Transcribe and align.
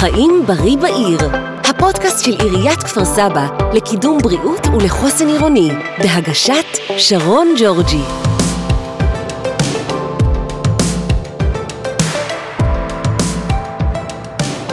חיים 0.00 0.42
בריא 0.46 0.76
בעיר, 0.76 1.18
הפודקאסט 1.64 2.24
של 2.24 2.30
עיריית 2.30 2.78
כפר 2.78 3.04
סבא 3.04 3.48
לקידום 3.72 4.18
בריאות 4.18 4.66
ולחוסן 4.66 5.26
עירוני, 5.28 5.70
בהגשת 5.98 6.64
שרון 6.98 7.54
ג'ורג'י. 7.58 8.02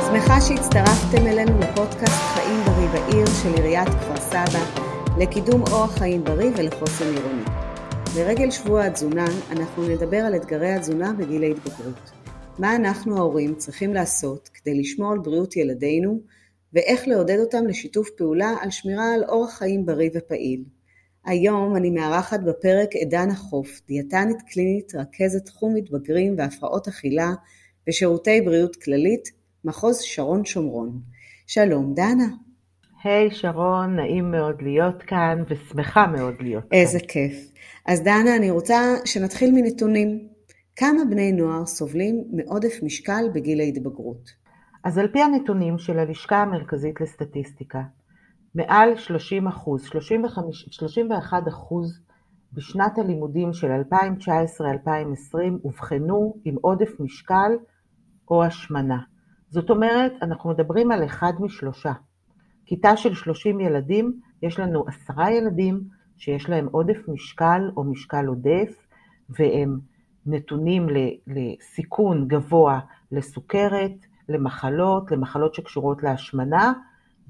שמחה 0.08 0.42
שהצטרפתם 0.42 1.28
אלינו 1.28 1.60
לפודקאסט 1.60 2.22
חיים 2.34 2.64
בריא 2.66 2.88
בעיר 2.88 3.26
של 3.44 3.54
עיריית 3.54 3.90
כפר 3.90 4.18
סבא 4.18 4.60
לקידום 5.18 5.64
אורח 5.72 5.98
חיים 5.98 6.24
בריא 6.24 6.52
ולחוסן 6.58 7.06
עירוני. 7.06 7.44
לרגל 8.18 8.52
שבוע 8.52 8.84
התזונה, 8.84 9.26
אנחנו 9.52 9.84
נדבר 9.88 10.18
על 10.18 10.36
אתגרי 10.36 10.72
התזונה 10.72 11.14
בגיל 11.18 11.44
ההתבגרות. 11.44 12.15
מה 12.60 12.76
אנחנו 12.76 13.18
ההורים 13.18 13.56
צריכים 13.56 13.94
לעשות 13.94 14.50
כדי 14.54 14.80
לשמור 14.80 15.12
על 15.12 15.20
בריאות 15.20 15.56
ילדינו, 15.56 16.20
ואיך 16.74 17.08
לעודד 17.08 17.40
אותם 17.40 17.68
לשיתוף 17.68 18.10
פעולה 18.18 18.56
על 18.62 18.70
שמירה 18.70 19.14
על 19.14 19.24
אורח 19.24 19.58
חיים 19.58 19.86
בריא 19.86 20.10
ופעיל. 20.16 20.64
היום 21.26 21.76
אני 21.76 21.90
מארחת 21.90 22.40
בפרק 22.40 22.90
עדן 22.96 23.30
החוף, 23.30 23.82
דיאטנית 23.88 24.38
קלינית, 24.42 24.96
רכזת 24.96 25.46
תחום 25.46 25.74
מתבגרים 25.74 26.36
והפרעות 26.38 26.88
אכילה 26.88 27.30
ושירותי 27.90 28.42
בריאות 28.42 28.76
כללית, 28.76 29.30
מחוז 29.66 30.00
שרון 30.02 30.46
שומרון. 30.46 31.00
שלום 31.48 31.94
דנה. 31.94 32.28
היי 33.04 33.28
hey, 33.28 33.34
שרון, 33.34 33.96
נעים 33.96 34.32
מאוד 34.32 34.62
להיות 34.62 35.04
כאן 35.08 35.44
ושמחה 35.50 36.08
מאוד 36.08 36.34
להיות 36.40 36.64
איזה 36.72 36.72
כאן. 36.72 36.80
איזה 36.80 37.00
כיף. 37.08 37.52
אז 37.86 38.02
דנה, 38.02 38.36
אני 38.36 38.52
רוצה 38.52 38.96
שנתחיל 39.06 39.52
מנתונים. 39.52 40.35
כמה 40.78 41.06
בני 41.10 41.32
נוער 41.32 41.66
סובלים 41.66 42.24
מעודף 42.32 42.74
משקל 42.84 43.26
בגיל 43.34 43.60
ההתבגרות? 43.60 44.30
אז 44.84 44.98
על 44.98 45.08
פי 45.08 45.22
הנתונים 45.22 45.78
של 45.78 46.00
הלשכה 46.00 46.42
המרכזית 46.42 47.02
לסטטיסטיקה, 47.02 47.84
מעל 48.56 48.96
30 48.96 49.48
אחוז, 49.48 49.84
31 50.72 51.48
אחוז 51.48 52.00
בשנת 52.54 52.98
הלימודים 52.98 53.54
של 53.54 53.68
2019-2020 53.92 55.38
אובחנו 55.64 56.36
עם 56.46 56.56
עודף 56.62 57.00
משקל 57.00 57.52
או 58.32 58.44
השמנה. 58.44 59.00
זאת 59.50 59.70
אומרת, 59.70 60.14
אנחנו 60.22 60.50
מדברים 60.50 60.92
על 60.92 61.06
אחד 61.06 61.34
משלושה. 61.40 61.94
כיתה 62.66 62.98
של 62.98 63.14
30 63.14 63.60
ילדים, 63.60 64.20
יש 64.44 64.60
לנו 64.60 64.86
עשרה 64.88 65.32
ילדים 65.32 65.82
שיש 66.18 66.50
להם 66.50 66.68
עודף 66.72 66.98
משקל 67.08 67.72
או 67.78 67.84
משקל 67.84 68.26
עודף, 68.26 68.88
והם 69.30 69.95
נתונים 70.26 70.88
לסיכון 71.28 72.28
גבוה 72.28 72.80
לסוכרת, 73.12 73.92
למחלות, 74.30 75.12
למחלות 75.12 75.54
שקשורות 75.54 76.04
להשמנה 76.04 76.74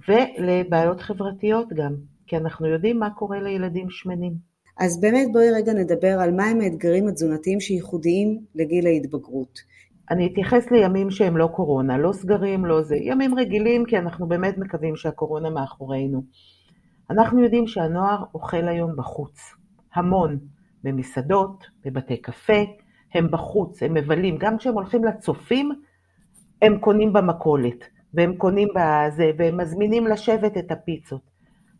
ולבעיות 0.08 1.02
חברתיות 1.02 1.74
גם, 1.74 1.96
כי 2.28 2.38
אנחנו 2.38 2.68
יודעים 2.68 3.00
מה 3.00 3.10
קורה 3.10 3.40
לילדים 3.40 3.90
שמנים. 3.90 4.34
אז 4.80 5.02
באמת 5.02 5.28
בואי 5.34 5.52
רגע 5.52 5.74
נדבר 5.74 6.20
על 6.20 6.32
מהם 6.32 6.62
האתגרים 6.62 7.08
התזונתיים 7.08 7.60
שייחודיים 7.60 8.40
לגיל 8.56 8.88
ההתבגרות. 8.88 9.59
אני 10.12 10.28
אתייחס 10.28 10.72
לימים 10.72 11.12
שהם 11.12 11.38
לא 11.38 11.48
קורונה, 11.48 11.98
לא 11.98 12.12
סגרים, 12.14 12.66
לא 12.66 12.82
זה, 12.82 12.96
ימים 13.02 13.36
רגילים, 13.36 13.86
כי 13.86 13.98
אנחנו 13.98 14.28
באמת 14.28 14.58
מקווים 14.58 14.96
שהקורונה 14.96 15.50
מאחורינו. 15.50 16.24
אנחנו 17.09 17.44
יודעים 17.44 17.68
שהנוער 17.68 18.24
אוכל 18.34 18.68
היום 18.68 18.96
בחוץ, 18.96 19.40
המון, 19.94 20.38
במסעדות, 20.84 21.66
בבתי 21.86 22.18
קפה, 22.18 22.64
הם 23.16 23.32
בחוץ, 23.32 23.84
הם 23.84 23.94
מבלים, 23.94 24.38
גם 24.38 24.58
כשהם 24.58 24.74
הולכים 24.74 25.04
לצופים, 25.04 25.72
הם 26.62 26.80
קונים 26.80 27.14
במכולת, 27.14 27.88
והם 28.14 28.36
קונים 28.36 28.68
בזה, 28.76 29.32
והם 29.38 29.58
מזמינים 29.58 30.08
לשבת 30.08 30.58
את 30.58 30.72
הפיצות. 30.72 31.22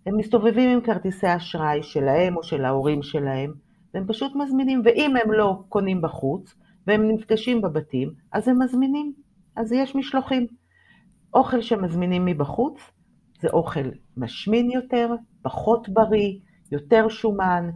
הם 0.06 0.17
מסתובבים 0.17 0.69
עם 0.69 0.81
כרטיסי 0.81 1.36
אשראי 1.36 1.83
שלהם 1.83 2.38
או 2.38 2.44
של 2.44 2.66
ההורים 2.66 3.03
שלהם, 3.03 3.53
והם 3.94 4.07
פשוט 4.07 4.35
מזמינים, 4.35 4.81
ואם 4.85 5.13
הם 5.24 5.31
לא 5.31 5.63
קונים 5.69 6.01
בחוץ, 6.01 6.56
והם 6.88 7.12
נפגשים 7.12 7.62
בבתים, 7.62 8.12
אז 8.31 8.47
הם 8.47 8.62
מזמינים, 8.63 9.13
אז 9.56 9.72
יש 9.72 9.95
משלוחים. 9.95 10.47
אוכל 11.34 11.62
שמזמינים 11.62 12.25
מבחוץ 12.25 12.91
זה 13.41 13.47
אוכל 13.47 13.90
משמין 14.18 14.72
יותר, 14.72 15.09
פחות 15.41 15.90
בריא, 15.90 16.40
יותר 16.72 17.07
שומן, 17.09 17.69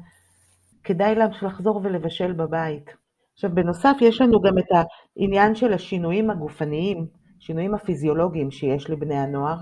כדאי 0.83 1.15
לחזור 1.15 1.81
ולבשל 1.83 2.31
בבית. 2.31 2.98
עכשיו 3.39 3.55
בנוסף 3.55 3.97
יש 4.01 4.21
לנו 4.21 4.41
גם 4.41 4.57
את 4.57 4.65
העניין 4.71 5.55
של 5.55 5.73
השינויים 5.73 6.29
הגופניים, 6.29 7.07
שינויים 7.39 7.73
הפיזיולוגיים 7.75 8.51
שיש 8.51 8.89
לבני 8.89 9.15
הנוער, 9.15 9.57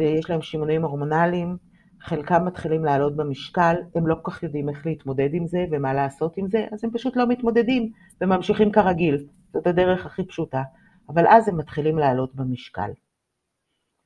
יש 0.00 0.30
להם 0.30 0.42
שינויים 0.42 0.82
הורמונליים, 0.84 1.56
חלקם 2.00 2.44
מתחילים 2.44 2.84
לעלות 2.84 3.16
במשקל, 3.16 3.74
הם 3.94 4.06
לא 4.06 4.14
כל 4.22 4.30
כך 4.30 4.42
יודעים 4.42 4.68
איך 4.68 4.86
להתמודד 4.86 5.28
עם 5.32 5.46
זה 5.46 5.64
ומה 5.70 5.94
לעשות 5.94 6.36
עם 6.36 6.48
זה, 6.48 6.66
אז 6.72 6.84
הם 6.84 6.90
פשוט 6.90 7.16
לא 7.16 7.28
מתמודדים 7.28 7.90
וממשיכים 8.20 8.72
כרגיל, 8.72 9.24
זאת 9.52 9.66
הדרך 9.66 10.06
הכי 10.06 10.24
פשוטה, 10.24 10.62
אבל 11.08 11.26
אז 11.28 11.48
הם 11.48 11.56
מתחילים 11.56 11.98
לעלות 11.98 12.34
במשקל. 12.34 12.90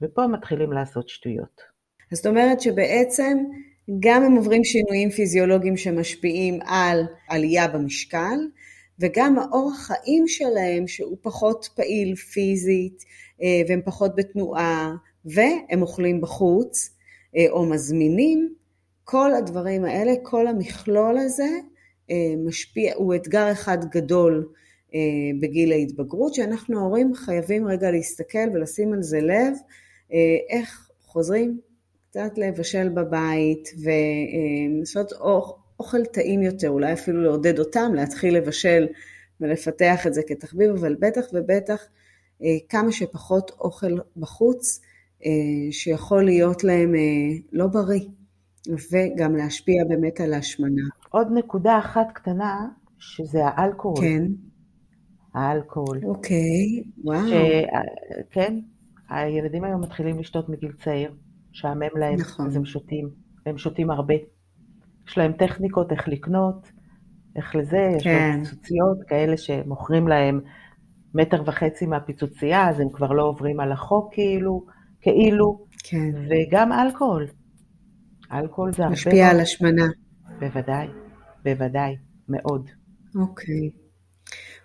ופה 0.02 0.26
מתחילים 0.26 0.72
לעשות 0.72 1.08
שטויות. 1.08 1.60
זאת 2.12 2.26
אומרת 2.26 2.60
שבעצם 2.60 3.38
גם 4.00 4.22
הם 4.22 4.32
עוברים 4.32 4.64
שינויים 4.64 5.10
פיזיולוגיים 5.10 5.76
שמשפיעים 5.76 6.58
על 6.66 7.06
עלייה 7.28 7.68
במשקל, 7.68 8.38
וגם 9.00 9.38
האורח 9.38 9.76
חיים 9.76 10.28
שלהם 10.28 10.86
שהוא 10.86 11.16
פחות 11.22 11.68
פעיל 11.74 12.14
פיזית 12.14 13.04
אה, 13.42 13.62
והם 13.68 13.80
פחות 13.84 14.16
בתנועה 14.16 14.94
והם 15.24 15.82
אוכלים 15.82 16.20
בחוץ 16.20 16.96
אה, 17.36 17.46
או 17.50 17.66
מזמינים, 17.66 18.54
כל 19.04 19.34
הדברים 19.34 19.84
האלה, 19.84 20.12
כל 20.22 20.46
המכלול 20.46 21.18
הזה 21.18 21.50
אה, 22.10 22.34
משפיע, 22.46 22.94
הוא 22.96 23.14
אתגר 23.14 23.52
אחד 23.52 23.78
גדול 23.84 24.48
בגיל 25.40 25.72
ההתבגרות, 25.72 26.34
שאנחנו 26.34 26.78
ההורים 26.78 27.14
חייבים 27.14 27.66
רגע 27.66 27.90
להסתכל 27.90 28.48
ולשים 28.54 28.92
על 28.92 29.02
זה 29.02 29.20
לב, 29.20 29.54
איך 30.50 30.90
חוזרים 31.00 31.60
קצת 32.10 32.30
לבשל 32.36 32.88
בבית 32.88 33.68
ולעשות 33.82 35.12
אוכל 35.80 36.04
טעים 36.04 36.42
יותר, 36.42 36.68
אולי 36.68 36.92
אפילו 36.92 37.22
לעודד 37.22 37.58
אותם 37.58 37.92
להתחיל 37.94 38.36
לבשל 38.36 38.86
ולפתח 39.40 40.06
את 40.06 40.14
זה 40.14 40.22
כתחביב, 40.26 40.70
אבל 40.70 40.96
בטח 41.00 41.20
ובטח 41.32 41.82
אה, 42.42 42.48
כמה 42.68 42.92
שפחות 42.92 43.50
אוכל 43.60 43.98
בחוץ, 44.16 44.80
אה, 45.26 45.72
שיכול 45.72 46.24
להיות 46.24 46.64
להם 46.64 46.94
אה, 46.94 47.00
לא 47.52 47.66
בריא, 47.66 48.06
וגם 48.92 49.36
להשפיע 49.36 49.84
באמת 49.88 50.20
על 50.20 50.32
ההשמנה. 50.32 50.82
עוד 51.10 51.26
נקודה 51.34 51.78
אחת 51.78 52.06
קטנה, 52.14 52.68
שזה 52.98 53.38
האלכוהול. 53.44 54.00
כן. 54.00 54.26
האלכוהול. 55.34 56.00
אוקיי, 56.04 56.82
וואו. 57.04 57.28
ש... 57.28 57.32
כן, 58.30 58.58
הילדים 59.08 59.64
היום 59.64 59.80
מתחילים 59.80 60.18
לשתות 60.18 60.48
מגיל 60.48 60.72
צעיר, 60.84 61.14
משעמם 61.50 61.96
להם, 62.00 62.14
נכון. 62.14 62.46
אז 62.46 62.56
הם 62.56 62.64
שותים, 62.64 63.10
הם 63.46 63.58
שותים 63.58 63.90
הרבה. 63.90 64.14
יש 65.10 65.18
להם 65.18 65.32
טכניקות 65.32 65.92
איך 65.92 66.08
לקנות, 66.08 66.72
איך 67.36 67.56
לזה, 67.56 67.90
יש 67.96 68.04
כן. 68.04 68.10
להם 68.10 68.44
פיצוציות 68.44 68.98
כאלה 69.08 69.36
שמוכרים 69.36 70.08
להם 70.08 70.40
מטר 71.14 71.42
וחצי 71.46 71.86
מהפיצוצייה, 71.86 72.68
אז 72.68 72.80
הם 72.80 72.88
כבר 72.90 73.12
לא 73.12 73.22
עוברים 73.22 73.60
על 73.60 73.72
החוק 73.72 74.14
כאילו, 74.14 74.66
כאילו, 75.00 75.66
כן. 75.84 76.10
וגם 76.28 76.72
אלכוהול. 76.72 77.26
אלכוהול 78.32 78.72
זה 78.72 78.82
הרבה... 78.82 78.92
משפיע 78.92 79.28
על 79.28 79.40
השמנה. 79.40 79.86
בוודאי, 80.38 80.86
בוודאי, 81.44 81.96
מאוד. 82.28 82.70
אוקיי. 83.14 83.70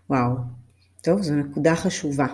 וואו. 0.09 0.35
טוב, 1.01 1.21
זו 1.21 1.35
נקודה 1.35 1.75
חשובה. 1.75 2.27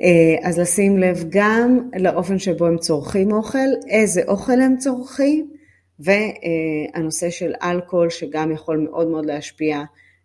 אה, 0.00 0.48
אז 0.48 0.58
לשים 0.58 0.98
לב 0.98 1.24
גם 1.28 1.90
לאופן 1.98 2.38
שבו 2.38 2.66
הם 2.66 2.78
צורכים 2.78 3.32
אוכל, 3.32 3.58
איזה 3.88 4.22
אוכל 4.28 4.60
הם 4.60 4.76
צורכים, 4.76 5.50
והנושא 5.98 7.30
של 7.30 7.52
אלכוהול 7.62 8.10
שגם 8.10 8.52
יכול 8.52 8.88
מאוד 8.90 9.08
מאוד 9.08 9.26
להשפיע, 9.26 9.76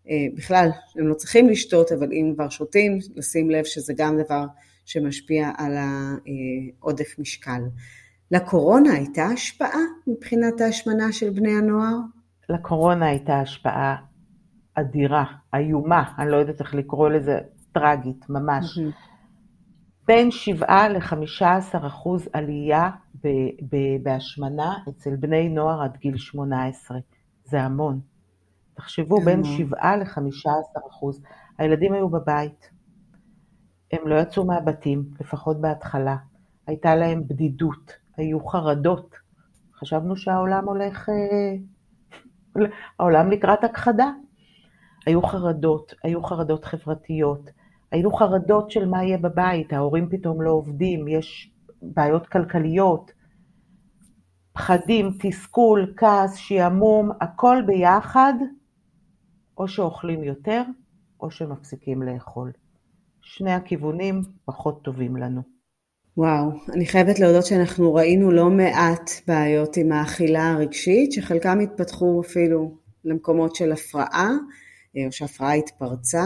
אה, 0.09 0.15
בכלל 0.35 0.69
הם 0.95 1.07
לא 1.07 1.13
צריכים 1.13 1.49
לשתות, 1.49 1.91
אבל 1.91 2.11
אם 2.11 2.31
כבר 2.35 2.49
שותים, 2.49 2.99
לשים 3.15 3.49
לב 3.49 3.63
שזה 3.63 3.93
גם 3.97 4.17
דבר 4.17 4.45
שמשפיע 4.85 5.51
על 5.57 5.73
העודף 5.77 7.19
משקל. 7.19 7.61
לקורונה 8.31 8.93
הייתה 8.93 9.25
השפעה 9.25 9.81
מבחינת 10.07 10.61
ההשמנה 10.61 11.11
של 11.11 11.29
בני 11.29 11.51
הנוער? 11.51 11.97
לקורונה 12.49 13.05
הייתה 13.05 13.39
השפעה 13.39 13.95
אדירה, 14.75 15.25
איומה, 15.55 16.03
אני 16.19 16.31
לא 16.31 16.37
יודעת 16.37 16.59
איך 16.59 16.75
לקרוא 16.75 17.09
לזה, 17.09 17.37
טרגית, 17.71 18.29
ממש. 18.29 18.77
Mm-hmm. 18.77 19.10
בין 20.11 20.31
7 20.31 20.87
ל-15 20.89 21.87
אחוז 21.87 22.29
עלייה 22.33 22.89
בהשמנה 24.03 24.77
אצל 24.89 25.15
בני 25.15 25.49
נוער 25.49 25.81
עד 25.81 25.97
גיל 25.97 26.17
18. 26.17 26.97
זה 27.43 27.61
המון. 27.61 27.99
תחשבו, 28.73 29.21
בין 29.21 29.43
7 29.43 29.95
ל-15 29.95 30.79
אחוז. 30.89 31.21
הילדים 31.57 31.93
היו 31.93 32.09
בבית. 32.09 32.69
הם 33.91 34.07
לא 34.07 34.15
יצאו 34.15 34.45
מהבתים, 34.45 35.03
לפחות 35.19 35.61
בהתחלה. 35.61 36.15
הייתה 36.67 36.95
להם 36.95 37.27
בדידות, 37.27 37.93
היו 38.17 38.45
חרדות. 38.45 39.15
חשבנו 39.79 40.15
שהעולם 40.15 40.65
הולך... 40.65 41.09
אה, 41.09 41.55
העולם 42.99 43.31
לקראת 43.31 43.63
הכחדה. 43.63 44.11
היו 45.05 45.21
חרדות, 45.21 45.93
היו 46.03 46.23
חרדות 46.23 46.65
חברתיות, 46.65 47.49
היו 47.91 48.11
חרדות 48.11 48.71
של 48.71 48.85
מה 48.85 49.03
יהיה 49.03 49.17
בבית, 49.17 49.73
ההורים 49.73 50.09
פתאום 50.09 50.41
לא 50.41 50.51
עובדים, 50.51 51.07
יש 51.07 51.51
בעיות 51.81 52.27
כלכליות, 52.27 53.11
פחדים, 54.53 55.11
תסכול, 55.19 55.93
כעס, 55.97 56.35
שעמום, 56.35 57.09
הכל 57.21 57.57
ביחד, 57.65 58.33
או 59.57 59.67
שאוכלים 59.67 60.23
יותר, 60.23 60.63
או 61.19 61.31
שמפסיקים 61.31 62.03
לאכול. 62.03 62.51
שני 63.21 63.53
הכיוונים 63.53 64.21
פחות 64.45 64.83
טובים 64.83 65.17
לנו. 65.17 65.41
וואו, 66.17 66.51
אני 66.73 66.85
חייבת 66.85 67.19
להודות 67.19 67.45
שאנחנו 67.45 67.93
ראינו 67.93 68.31
לא 68.31 68.49
מעט 68.49 69.11
בעיות 69.27 69.77
עם 69.77 69.91
האכילה 69.91 70.51
הרגשית, 70.51 71.11
שחלקם 71.11 71.59
התפתחו 71.59 72.21
אפילו 72.25 72.77
למקומות 73.05 73.55
של 73.55 73.71
הפרעה, 73.71 74.29
אה, 74.97 75.05
או 75.05 75.11
שהפרעה 75.11 75.53
התפרצה, 75.53 76.23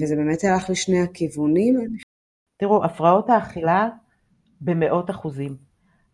וזה 0.00 0.16
באמת 0.16 0.44
הלך 0.44 0.70
לשני 0.70 1.00
הכיוונים. 1.00 1.96
תראו, 2.56 2.84
הפרעות 2.84 3.30
האכילה 3.30 3.88
במאות 4.60 5.10
אחוזים. 5.10 5.56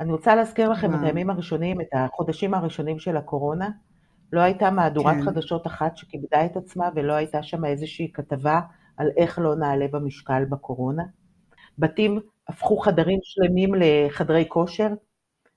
אני 0.01 0.13
רוצה 0.13 0.35
להזכיר 0.35 0.69
לכם 0.69 0.89
וואו. 0.89 1.01
את 1.01 1.05
הימים 1.05 1.31
הראשונים, 1.31 1.81
את 1.81 1.87
החודשים 1.93 2.55
הראשונים 2.55 2.99
של 2.99 3.17
הקורונה. 3.17 3.71
לא 4.33 4.41
הייתה 4.41 4.71
מהדורת 4.71 5.15
כן. 5.15 5.23
חדשות 5.23 5.67
אחת 5.67 5.97
שכיבדה 5.97 6.45
את 6.45 6.57
עצמה 6.57 6.89
ולא 6.95 7.13
הייתה 7.13 7.43
שם 7.43 7.65
איזושהי 7.65 8.13
כתבה 8.13 8.61
על 8.97 9.11
איך 9.17 9.39
לא 9.39 9.57
נעלה 9.57 9.87
במשקל 9.91 10.45
בקורונה. 10.45 11.03
בתים 11.79 12.21
הפכו 12.49 12.77
חדרים 12.77 13.19
שלמים 13.23 13.75
לחדרי 13.77 14.45
כושר, 14.49 14.89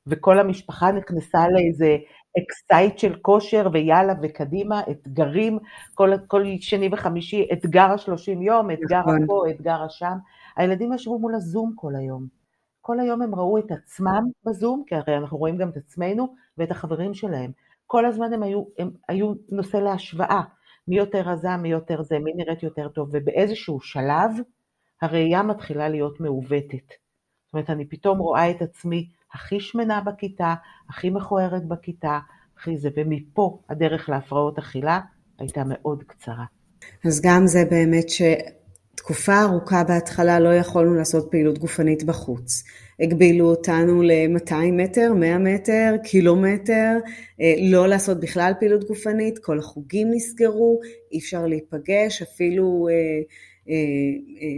וכל 0.07 0.39
המשפחה 0.39 0.91
נכנסה 0.91 1.47
לאיזה 1.47 1.97
excite 2.37 2.97
של 2.97 3.15
כושר 3.21 3.67
ויאללה 3.73 4.13
וקדימה, 4.21 4.81
אתגרים, 4.91 5.59
כל, 5.93 6.11
כל 6.27 6.43
שני 6.59 6.89
וחמישי, 6.91 7.47
אתגר 7.53 7.91
השלושים 7.91 8.41
יום, 8.41 8.71
אתגר 8.71 8.99
נכון. 8.99 9.23
הפה, 9.23 9.43
אתגר 9.49 9.83
השם. 9.83 10.17
הילדים 10.57 10.93
ישבו 10.93 11.19
מול 11.19 11.35
הזום 11.35 11.73
כל 11.75 11.95
היום. 11.95 12.27
כל 12.81 12.99
היום 12.99 13.21
הם 13.21 13.35
ראו 13.35 13.57
את 13.57 13.71
עצמם 13.71 14.23
בזום, 14.45 14.83
כי 14.87 14.95
הרי 14.95 15.17
אנחנו 15.17 15.37
רואים 15.37 15.57
גם 15.57 15.69
את 15.69 15.77
עצמנו 15.77 16.35
ואת 16.57 16.71
החברים 16.71 17.13
שלהם. 17.13 17.51
כל 17.87 18.05
הזמן 18.05 18.33
הם 18.33 18.43
היו, 18.43 18.63
הם 18.79 18.91
היו 19.07 19.33
נושא 19.51 19.77
להשוואה, 19.77 20.41
מי 20.87 20.97
יותר 20.97 21.21
רזה, 21.21 21.57
מי 21.57 21.69
יותר 21.69 22.01
זה, 22.01 22.19
מי 22.19 22.33
נראית 22.35 22.63
יותר 22.63 22.89
טוב, 22.89 23.09
ובאיזשהו 23.11 23.79
שלב 23.79 24.31
הראייה 25.01 25.43
מתחילה 25.43 25.89
להיות 25.89 26.19
מעוותת. 26.19 26.87
זאת 27.45 27.53
אומרת, 27.53 27.69
אני 27.69 27.85
פתאום 27.85 28.17
רואה 28.17 28.51
את 28.51 28.61
עצמי 28.61 29.09
הכי 29.33 29.59
שמנה 29.59 30.01
בכיתה, 30.01 30.53
הכי 30.89 31.09
מכוערת 31.09 31.67
בכיתה, 31.67 32.19
הכי 32.57 32.77
זה, 32.77 32.89
ומפה 32.95 33.59
הדרך 33.69 34.09
להפרעות 34.09 34.57
אכילה 34.57 34.99
הייתה 35.39 35.63
מאוד 35.65 36.03
קצרה. 36.07 36.45
אז 37.05 37.21
גם 37.21 37.47
זה 37.47 37.65
באמת 37.71 38.05
שתקופה 38.09 39.41
ארוכה 39.41 39.83
בהתחלה 39.83 40.39
לא 40.39 40.55
יכולנו 40.55 40.93
לעשות 40.93 41.27
פעילות 41.31 41.57
גופנית 41.57 42.03
בחוץ. 42.03 42.63
הגבילו 42.99 43.49
אותנו 43.49 44.01
ל-200 44.01 44.71
מטר, 44.71 45.13
100 45.13 45.37
מטר, 45.37 45.95
קילומטר, 46.03 46.97
אה, 47.41 47.53
לא 47.61 47.87
לעשות 47.87 48.19
בכלל 48.19 48.53
פעילות 48.59 48.83
גופנית, 48.83 49.39
כל 49.39 49.59
החוגים 49.59 50.07
נסגרו, 50.11 50.79
אי 51.11 51.19
אפשר 51.19 51.45
להיפגש, 51.45 52.21
אפילו 52.21 52.87
אה, 52.91 53.21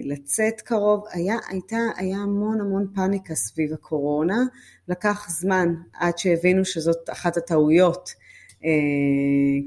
לצאת 0.04 0.62
קרוב, 0.62 1.04
היה, 1.12 1.38
הייתה, 1.50 1.78
היה 1.96 2.18
המון 2.18 2.62
המון 2.62 2.88
פאניקה 2.96 3.36
סביב 3.36 3.74
הקורונה, 3.74 4.44
לקח 4.88 5.30
זמן 5.30 5.74
עד 5.94 6.18
שהבינו 6.18 6.66
שזאת 6.66 7.10
אחת 7.10 7.38
הטעויות, 7.38 8.10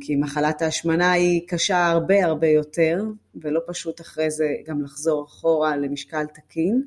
כי 0.00 0.16
מחלת 0.16 0.62
ההשמנה 0.62 1.12
היא 1.12 1.48
קשה 1.48 1.86
הרבה 1.86 2.24
הרבה 2.24 2.46
יותר, 2.46 3.04
ולא 3.34 3.60
פשוט 3.66 4.00
אחרי 4.00 4.30
זה 4.30 4.48
גם 4.66 4.82
לחזור 4.82 5.24
אחורה 5.24 5.76
למשקל 5.76 6.26
תקין. 6.26 6.82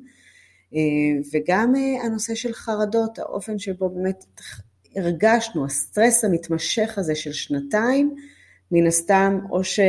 וגם 1.34 1.74
הנושא 2.04 2.36
של 2.36 2.54
חרדות, 2.54 3.20
האופן 3.20 3.60
שבו 3.60 3.90
באמת 3.90 4.26
הרגשנו, 4.96 5.66
הסטרס 5.66 6.26
המתמשך 6.26 6.98
הזה 6.98 7.16
של 7.16 7.34
שנתיים, 7.34 8.16
מן 8.72 8.88
הסתם, 8.88 9.40
או 9.50 9.64
ש... 9.64 9.80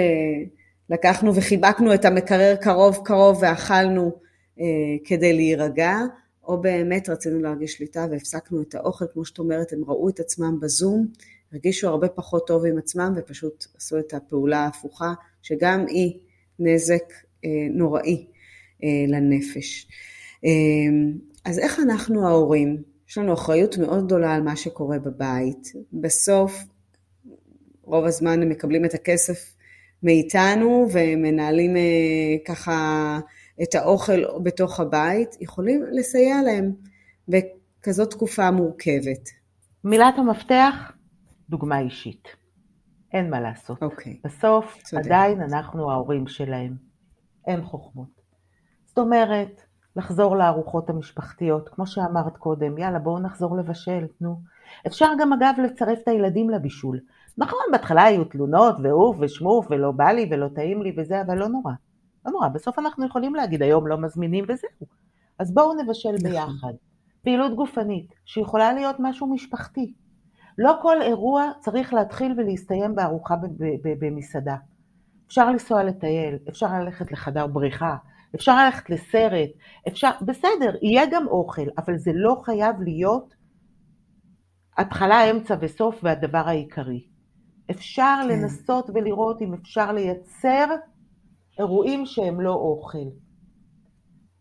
לקחנו 0.90 1.34
וחיבקנו 1.34 1.94
את 1.94 2.04
המקרר 2.04 2.56
קרוב 2.56 2.98
קרוב 3.04 3.38
ואכלנו 3.42 4.12
אה, 4.60 4.64
כדי 5.04 5.32
להירגע, 5.32 5.98
או 6.44 6.60
באמת 6.60 7.08
רצינו 7.08 7.40
להרגיש 7.40 7.72
שליטה 7.72 8.06
והפסקנו 8.10 8.62
את 8.62 8.75
האוכל, 8.75 9.04
כמו 9.12 9.25
שאת 9.25 9.38
אומרת, 9.38 9.72
הם 9.72 9.84
ראו 9.87 10.08
את 10.08 10.20
עצמם 10.20 10.60
בזום, 10.60 11.06
הרגישו 11.52 11.88
הרבה 11.88 12.08
פחות 12.08 12.46
טוב 12.46 12.66
עם 12.66 12.78
עצמם 12.78 13.12
ופשוט 13.16 13.64
עשו 13.76 13.98
את 13.98 14.14
הפעולה 14.14 14.58
ההפוכה, 14.58 15.12
שגם 15.42 15.84
היא 15.88 16.19
נזק 16.58 17.12
אה, 17.44 17.50
נוראי 17.70 18.26
אה, 18.84 18.88
לנפש. 19.08 19.87
אה, 20.44 20.50
אז 21.44 21.58
איך 21.58 21.81
אנחנו 21.81 22.26
ההורים, 22.26 22.82
יש 23.08 23.19
לנו 23.19 23.34
אחריות 23.34 23.78
מאוד 23.78 24.06
גדולה 24.06 24.34
על 24.34 24.42
מה 24.42 24.56
שקורה 24.56 24.98
בבית. 24.98 25.72
בסוף, 25.92 26.64
רוב 27.82 28.04
הזמן 28.04 28.42
הם 28.42 28.48
מקבלים 28.48 28.84
את 28.84 28.94
הכסף 28.94 29.54
מאיתנו 30.02 30.87
ומנהלים 30.93 31.76
אה, 31.76 31.82
ככה 32.47 33.19
את 33.62 33.75
האוכל 33.75 34.23
בתוך 34.43 34.81
הבית, 34.81 35.37
יכולים 35.41 35.85
לסייע 35.93 36.43
להם 36.43 36.73
בכזאת 37.29 38.11
תקופה 38.11 38.50
מורכבת. 38.50 39.29
מילת 39.85 40.14
המפתח, 40.19 40.93
דוגמה 41.49 41.81
אישית. 41.81 42.29
אין 43.12 43.31
מה 43.31 43.41
לעשות. 43.41 43.82
אוקיי. 43.82 44.20
בסוף 44.25 44.82
צודק. 44.82 45.05
עדיין 45.05 45.41
אנחנו 45.41 45.91
ההורים 45.91 46.26
שלהם. 46.26 46.76
אין 47.47 47.62
חוכמות. 47.62 48.20
זאת 48.87 48.99
אומרת, 48.99 49.62
לחזור 49.97 50.37
לארוחות 50.37 50.91
המשפחתיות, 50.91 51.69
כמו 51.69 51.87
שאמרת 51.87 52.37
קודם, 52.37 52.79
יאללה 52.79 52.99
בואו 52.99 53.19
נחזור 53.19 53.56
לבשל, 53.56 54.06
נו. 54.20 54.41
אפשר 54.87 55.06
גם 55.20 55.32
אגב 55.32 55.55
לצרף 55.64 55.99
את 56.02 56.08
הילדים 56.08 56.50
לבישול. 56.50 57.00
נכון, 57.38 57.60
בהתחלה 57.72 58.04
היו 58.04 58.24
תלונות 58.24 58.76
ואוף 58.82 59.16
ושמוף 59.20 59.66
ולא 59.70 59.90
בא 59.92 60.08
לי 60.08 60.28
ולא 60.30 60.48
טעים 60.54 60.82
לי 60.82 60.94
וזה, 60.96 61.22
אבל 61.22 61.38
לא 61.38 61.48
נורא. 61.48 61.72
לא 62.26 62.32
נורא, 62.32 62.48
בסוף 62.48 62.78
אנחנו 62.78 63.06
יכולים 63.06 63.34
להגיד 63.34 63.62
היום 63.62 63.86
לא 63.86 63.96
מזמינים 63.98 64.44
וזהו. 64.48 64.86
אז 65.38 65.54
בואו 65.54 65.75
נבשל 65.75 66.08
נכון. 66.08 66.30
ביחד. 66.30 66.72
פעילות 67.22 67.56
גופנית, 67.56 68.14
שיכולה 68.25 68.72
להיות 68.72 68.96
משהו 68.99 69.26
משפחתי. 69.26 69.92
לא 70.58 70.78
כל 70.82 71.02
אירוע 71.02 71.50
צריך 71.60 71.94
להתחיל 71.94 72.34
ולהסתיים 72.37 72.94
בארוחה 72.94 73.34
במסעדה. 73.84 74.56
אפשר 75.26 75.50
לנסוע 75.50 75.84
לטייל, 75.84 76.38
אפשר 76.49 76.66
ללכת 76.80 77.12
לחדר 77.12 77.46
בריחה, 77.46 77.96
אפשר 78.34 78.64
ללכת 78.64 78.90
לסרט, 78.90 79.50
אפשר, 79.88 80.10
בסדר, 80.22 80.75
יהיה 80.82 81.02
גם 81.10 81.26
אוכל, 81.26 81.66
אבל 81.78 81.99
זה 81.99 82.10
לא 82.14 82.37
חייב 82.44 82.80
להיות 82.80 83.34
התחלה, 84.78 85.30
אמצע 85.30 85.56
וסוף 85.60 86.00
והדבר 86.02 86.42
העיקרי. 86.49 87.10
אפשר 87.70 88.14
כן. 88.22 88.28
לנסות 88.28 88.90
ולראות 88.94 89.42
אם 89.42 89.54
אפשר 89.54 89.92
לייצר 89.92 90.66
אירועים 91.58 92.06
שהם 92.06 92.40
לא 92.40 92.52
אוכל. 92.52 93.08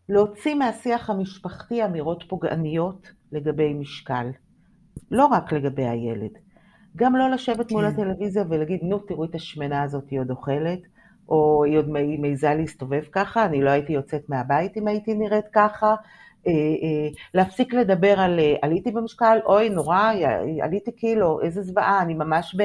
להוציא 0.08 0.54
מהשיח 0.54 1.10
המשפחתי 1.10 1.84
אמירות 1.84 2.24
פוגעניות 2.28 3.12
לגבי 3.32 3.74
משקל, 3.74 4.30
לא 5.10 5.26
רק 5.26 5.52
לגבי 5.52 5.86
הילד. 5.86 6.30
גם 6.96 7.16
לא 7.16 7.30
לשבת 7.30 7.68
כן. 7.68 7.74
מול 7.74 7.84
הטלוויזיה 7.84 8.44
ולהגיד, 8.48 8.80
נו, 8.82 8.98
תראו 8.98 9.24
את 9.24 9.34
השמנה 9.34 9.82
הזאת, 9.82 10.10
היא 10.10 10.20
עוד 10.20 10.30
אוכלת, 10.30 10.80
או 11.28 11.64
היא 11.64 11.78
עוד 11.78 11.88
מעיזה 12.20 12.54
להסתובב 12.54 13.02
ככה, 13.12 13.44
אני 13.44 13.62
לא 13.62 13.70
הייתי 13.70 13.92
יוצאת 13.92 14.28
מהבית 14.28 14.76
אם 14.76 14.88
הייתי 14.88 15.14
נראית 15.14 15.44
ככה, 15.52 15.94
להפסיק 17.34 17.74
לדבר 17.74 18.20
על 18.20 18.38
אה, 18.38 18.54
עליתי 18.62 18.90
במשקל, 18.90 19.38
אוי 19.46 19.68
נורא, 19.68 20.12
עליתי 20.62 20.92
קילו, 20.92 21.40
איזה 21.40 21.62
זוועה, 21.62 22.02
אני 22.02 22.14
ממש, 22.14 22.54
ב, 22.58 22.62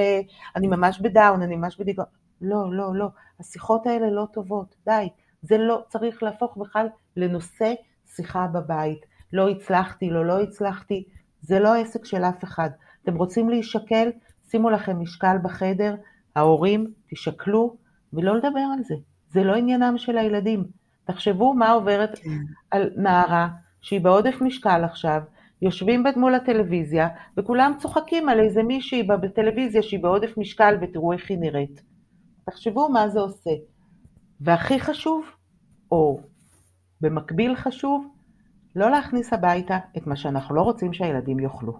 אני 0.55 0.67
ממש 0.67 0.99
בדאון, 1.01 1.41
אני 1.41 1.55
ממש 1.55 1.77
בדיגון. 1.79 2.05
לא, 2.41 2.73
לא, 2.73 2.95
לא, 2.95 3.07
השיחות 3.39 3.87
האלה 3.87 4.09
לא 4.09 4.27
טובות, 4.33 4.75
די. 4.85 5.09
זה 5.41 5.57
לא 5.57 5.83
צריך 5.87 6.23
להפוך 6.23 6.57
בכלל 6.57 6.87
לנושא 7.17 7.73
שיחה 8.15 8.47
בבית. 8.47 9.05
לא 9.33 9.49
הצלחתי, 9.49 10.09
לא, 10.09 10.25
לא 10.25 10.41
הצלחתי, 10.41 11.03
זה 11.41 11.59
לא 11.59 11.75
עסק 11.75 12.05
של 12.05 12.23
אף 12.23 12.43
אחד. 12.43 12.69
אתם 13.03 13.15
רוצים 13.15 13.49
להישקל, 13.49 14.09
שימו 14.49 14.69
לכם 14.69 14.99
משקל 14.99 15.37
בחדר, 15.43 15.95
ההורים, 16.35 16.93
תשקלו, 17.09 17.75
ולא 18.13 18.35
לדבר 18.35 18.65
על 18.77 18.83
זה. 18.83 18.95
זה 19.31 19.43
לא 19.43 19.55
עניינם 19.55 19.97
של 19.97 20.17
הילדים. 20.17 20.63
תחשבו 21.05 21.53
מה 21.53 21.71
עוברת 21.71 22.19
כן. 22.19 22.29
על 22.71 22.89
נערה 22.97 23.47
שהיא 23.85 24.01
בעודף 24.01 24.41
משקל 24.41 24.83
עכשיו, 24.83 25.21
יושבים 25.61 26.03
מול 26.15 26.35
הטלוויזיה, 26.35 27.07
וכולם 27.37 27.71
צוחקים 27.79 28.29
על 28.29 28.39
איזה 28.39 28.63
מישהי 28.63 29.03
בטלוויזיה 29.03 29.83
שהיא 29.83 30.03
בעודף 30.03 30.37
משקל 30.37 30.77
ותראו 30.81 31.13
איך 31.13 31.29
היא 31.29 31.37
נראית. 31.37 31.81
תחשבו 32.45 32.89
מה 32.89 33.09
זה 33.09 33.19
עושה. 33.19 33.49
והכי 34.41 34.79
חשוב, 34.79 35.25
או 35.91 36.19
במקביל 37.01 37.55
חשוב, 37.55 38.07
לא 38.75 38.89
להכניס 38.89 39.33
הביתה 39.33 39.77
את 39.97 40.07
מה 40.07 40.15
שאנחנו 40.15 40.55
לא 40.55 40.61
רוצים 40.61 40.93
שהילדים 40.93 41.39
יאכלו. 41.39 41.79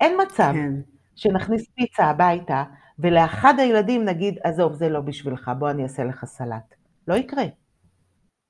אין 0.00 0.12
מצב 0.22 0.52
כן. 0.52 0.72
שנכניס 1.16 1.66
פיצה 1.74 2.04
הביתה 2.04 2.64
ולאחד 2.98 3.54
הילדים 3.58 4.04
נגיד, 4.04 4.38
עזוב, 4.44 4.72
זה 4.72 4.88
לא 4.88 5.00
בשבילך, 5.00 5.50
בוא 5.58 5.70
אני 5.70 5.82
אעשה 5.82 6.04
לך 6.04 6.24
סלט. 6.24 6.74
לא 7.08 7.14
יקרה. 7.14 7.44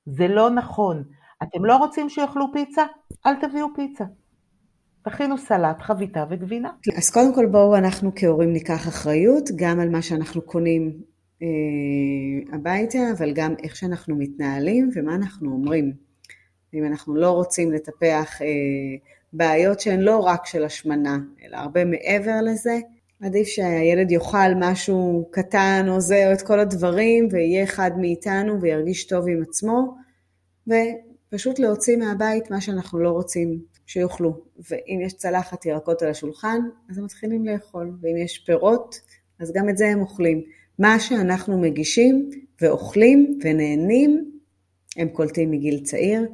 זה 0.05 0.27
לא 0.27 0.49
נכון. 0.49 1.03
אתם 1.43 1.65
לא 1.65 1.75
רוצים 1.77 2.09
שיאכלו 2.09 2.45
פיצה? 2.53 2.83
אל 3.25 3.35
תביאו 3.35 3.67
פיצה. 3.75 4.03
תכינו 5.05 5.37
סלט, 5.37 5.81
חביתה 5.81 6.25
וגבינה. 6.29 6.69
אז 6.97 7.09
קודם 7.09 7.35
כל 7.35 7.45
בואו 7.45 7.75
אנחנו 7.75 8.11
כהורים 8.15 8.53
ניקח 8.53 8.87
אחריות 8.87 9.49
גם 9.55 9.79
על 9.79 9.89
מה 9.89 10.01
שאנחנו 10.01 10.41
קונים 10.41 10.93
אה, 11.41 12.55
הביתה, 12.55 12.99
אבל 13.17 13.33
גם 13.33 13.53
איך 13.63 13.75
שאנחנו 13.75 14.15
מתנהלים 14.15 14.89
ומה 14.95 15.15
אנחנו 15.15 15.51
אומרים. 15.51 15.93
אם 16.73 16.85
אנחנו 16.85 17.15
לא 17.15 17.31
רוצים 17.31 17.71
לטפח 17.71 18.41
אה, 18.41 18.47
בעיות 19.33 19.79
שהן 19.79 19.99
לא 19.99 20.19
רק 20.19 20.45
של 20.45 20.63
השמנה, 20.63 21.17
אלא 21.43 21.57
הרבה 21.57 21.85
מעבר 21.85 22.41
לזה, 22.43 22.79
עדיף 23.21 23.47
שהילד 23.47 24.11
יאכל 24.11 24.53
משהו 24.59 25.29
קטן 25.31 25.85
או 25.89 26.01
זה 26.01 26.27
או 26.27 26.33
את 26.33 26.41
כל 26.41 26.59
הדברים 26.59 27.27
ויהיה 27.31 27.63
אחד 27.63 27.91
מאיתנו 27.97 28.61
וירגיש 28.61 29.07
טוב 29.07 29.27
עם 29.27 29.41
עצמו 29.41 29.95
ופשוט 31.27 31.59
להוציא 31.59 31.97
מהבית 31.97 32.51
מה 32.51 32.61
שאנחנו 32.61 32.99
לא 32.99 33.09
רוצים 33.09 33.59
שיאכלו. 33.85 34.41
ואם 34.69 35.01
יש 35.05 35.13
צלחת 35.13 35.65
ירקות 35.65 36.01
על 36.01 36.09
השולחן, 36.09 36.61
אז 36.89 36.97
הם 36.97 37.03
מתחילים 37.03 37.45
לאכול, 37.45 37.91
ואם 38.01 38.17
יש 38.17 38.37
פירות, 38.37 39.01
אז 39.39 39.51
גם 39.53 39.69
את 39.69 39.77
זה 39.77 39.87
הם 39.87 40.01
אוכלים. 40.01 40.43
מה 40.79 40.99
שאנחנו 40.99 41.61
מגישים 41.61 42.29
ואוכלים 42.61 43.39
ונהנים, 43.43 44.31
הם 44.97 45.09
קולטים 45.09 45.51
מגיל 45.51 45.83
צעיר, 45.83 46.27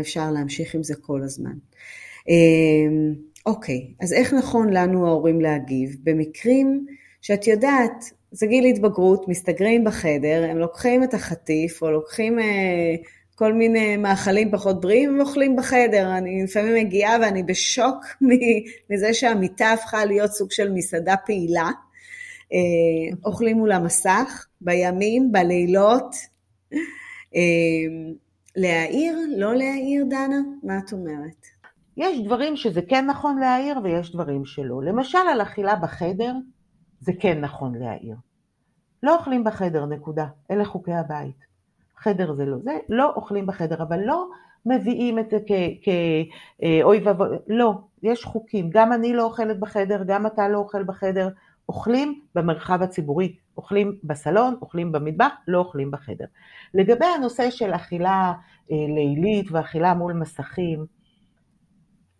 אפשר 0.00 0.30
להמשיך 0.30 0.74
עם 0.74 0.82
זה 0.82 0.94
כל 0.94 1.22
הזמן. 1.22 1.54
אמ, 2.28 3.14
אוקיי, 3.46 3.92
אז 4.00 4.12
איך 4.12 4.34
נכון 4.34 4.72
לנו 4.72 5.06
ההורים 5.06 5.40
להגיב? 5.40 5.96
במקרים 6.02 6.86
שאת 7.22 7.46
יודעת, 7.46 8.04
זה 8.30 8.46
גיל 8.46 8.64
התבגרות, 8.64 9.28
מסתגרים 9.28 9.84
בחדר, 9.84 10.46
הם 10.50 10.58
לוקחים 10.58 11.04
את 11.04 11.14
החטיף 11.14 11.82
או 11.82 11.90
לוקחים 11.90 12.38
אה, 12.38 12.94
כל 13.38 13.52
מיני 13.52 13.96
מאכלים 13.96 14.50
פחות 14.50 14.80
בריאים 14.80 15.18
ואוכלים 15.18 15.56
בחדר. 15.56 16.16
אני 16.18 16.42
לפעמים 16.44 16.74
מגיעה 16.74 17.16
ואני 17.20 17.42
בשוק 17.42 18.04
מזה 18.90 19.14
שהמיטה 19.14 19.72
הפכה 19.72 20.04
להיות 20.04 20.30
סוג 20.30 20.50
של 20.50 20.72
מסעדה 20.72 21.14
פעילה. 21.26 21.70
אה, 22.52 23.16
אוכלים 23.24 23.56
מול 23.56 23.72
המסך, 23.72 24.46
בימים, 24.60 25.32
בלילות. 25.32 26.14
אה, 27.36 28.10
להעיר, 28.56 29.18
לא 29.36 29.54
להעיר, 29.54 30.04
דנה? 30.04 30.40
מה 30.62 30.78
את 30.78 30.92
אומרת? 30.92 31.46
יש 31.96 32.20
דברים 32.24 32.56
שזה 32.56 32.80
כן 32.88 33.06
נכון 33.06 33.38
להעיר 33.38 33.78
ויש 33.84 34.12
דברים 34.12 34.44
שלא. 34.44 34.82
למשל 34.82 35.18
על 35.32 35.42
אכילה 35.42 35.76
בחדר, 35.76 36.32
זה 37.00 37.12
כן 37.20 37.40
נכון 37.40 37.74
להעיר. 37.74 38.16
לא 39.02 39.16
אוכלים 39.16 39.44
בחדר, 39.44 39.86
נקודה. 39.86 40.26
אלה 40.50 40.64
חוקי 40.64 40.92
הבית. 40.92 41.47
חדר 41.98 42.32
זה 42.32 42.46
לא 42.46 42.58
זה, 42.58 42.78
לא 42.88 43.12
אוכלים 43.16 43.46
בחדר, 43.46 43.82
אבל 43.82 44.00
לא 44.00 44.28
מביאים 44.66 45.18
את 45.18 45.30
זה 45.30 45.38
כאוי 45.82 47.00
ואבוי, 47.04 47.28
לא, 47.46 47.72
יש 48.02 48.24
חוקים. 48.24 48.70
גם 48.70 48.92
אני 48.92 49.12
לא 49.12 49.24
אוכלת 49.24 49.60
בחדר, 49.60 50.02
גם 50.06 50.26
אתה 50.26 50.48
לא 50.48 50.58
אוכל 50.58 50.82
בחדר. 50.82 51.28
אוכלים 51.68 52.20
במרחב 52.34 52.82
הציבורי, 52.82 53.36
אוכלים 53.56 53.98
בסלון, 54.04 54.54
אוכלים 54.62 54.92
במטבח, 54.92 55.32
לא 55.48 55.58
אוכלים 55.58 55.90
בחדר. 55.90 56.24
לגבי 56.74 57.04
הנושא 57.04 57.50
של 57.50 57.74
אכילה 57.74 58.32
אה, 58.72 58.76
לילית 58.88 59.46
ואכילה 59.50 59.94
מול 59.94 60.12
מסכים, 60.12 60.86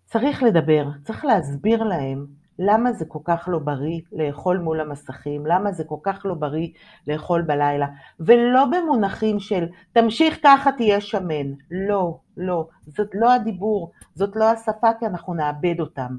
צריך 0.04 0.42
לדבר, 0.42 0.88
צריך 1.04 1.24
להסביר 1.24 1.82
להם 1.82 2.26
למה 2.58 2.92
זה 2.92 3.04
כל 3.04 3.18
כך 3.24 3.48
לא 3.52 3.58
בריא 3.58 4.00
לאכול 4.12 4.58
מול 4.58 4.80
המסכים, 4.80 5.46
למה 5.46 5.72
זה 5.72 5.84
כל 5.84 5.98
כך 6.02 6.26
לא 6.26 6.34
בריא 6.34 6.68
לאכול 7.06 7.42
בלילה, 7.42 7.86
ולא 8.20 8.64
במונחים 8.64 9.40
של 9.40 9.66
תמשיך 9.92 10.38
ככה 10.42 10.72
תהיה 10.72 11.00
שמן, 11.00 11.52
לא, 11.70 12.18
לא, 12.36 12.68
זאת 12.86 13.08
לא 13.14 13.32
הדיבור, 13.32 13.90
זאת 14.14 14.36
לא 14.36 14.50
השפה 14.50 14.88
כי 14.98 15.06
אנחנו 15.06 15.34
נאבד 15.34 15.80
אותם. 15.80 16.16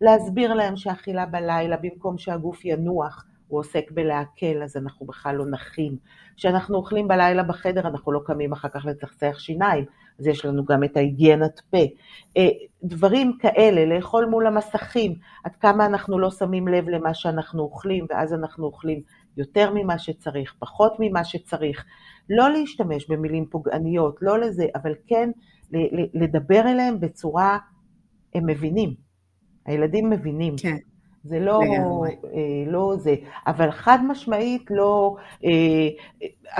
להסביר 0.00 0.54
להם 0.54 0.76
שאכילה 0.76 1.26
בלילה 1.26 1.76
במקום 1.76 2.18
שהגוף 2.18 2.64
ינוח 2.64 3.24
הוא 3.48 3.60
עוסק 3.60 3.90
בלהקל 3.90 4.62
אז 4.62 4.76
אנחנו 4.76 5.06
בכלל 5.06 5.36
לא 5.36 5.44
נחים. 5.50 5.96
כשאנחנו 6.36 6.76
אוכלים 6.76 7.08
בלילה 7.08 7.42
בחדר 7.42 7.88
אנחנו 7.88 8.12
לא 8.12 8.20
קמים 8.26 8.52
אחר 8.52 8.68
כך 8.68 8.84
לצחצח 8.84 9.38
שיניים, 9.38 9.84
אז 10.18 10.26
יש 10.26 10.44
לנו 10.44 10.64
גם 10.64 10.84
את 10.84 10.96
ההיגיינת 10.96 11.60
פה. 11.70 11.78
אה, 12.36 12.48
דברים 12.84 13.38
כאלה, 13.38 13.96
לאכול 13.96 14.26
מול 14.26 14.46
המסכים, 14.46 15.14
עד 15.44 15.56
כמה 15.56 15.86
אנחנו 15.86 16.18
לא 16.18 16.30
שמים 16.30 16.68
לב 16.68 16.88
למה 16.88 17.14
שאנחנו 17.14 17.62
אוכלים, 17.62 18.06
ואז 18.10 18.34
אנחנו 18.34 18.66
אוכלים 18.66 19.02
יותר 19.36 19.72
ממה 19.74 19.98
שצריך, 19.98 20.54
פחות 20.58 20.92
ממה 20.98 21.24
שצריך. 21.24 21.84
לא 22.30 22.50
להשתמש 22.50 23.10
במילים 23.10 23.46
פוגעניות, 23.50 24.16
לא 24.22 24.38
לזה, 24.38 24.66
אבל 24.74 24.94
כן 25.06 25.30
לדבר 26.14 26.60
אליהם 26.60 27.00
בצורה, 27.00 27.58
הם 28.34 28.46
מבינים. 28.46 28.94
הילדים 29.66 30.10
מבינים. 30.10 30.54
כן. 30.56 30.76
זה 31.24 31.40
לא, 31.40 31.60
אה, 32.34 32.64
לא 32.66 32.96
זה, 32.98 33.14
אבל 33.46 33.70
חד 33.70 33.98
משמעית 34.08 34.70
לא, 34.70 35.16
אה, 35.44 35.88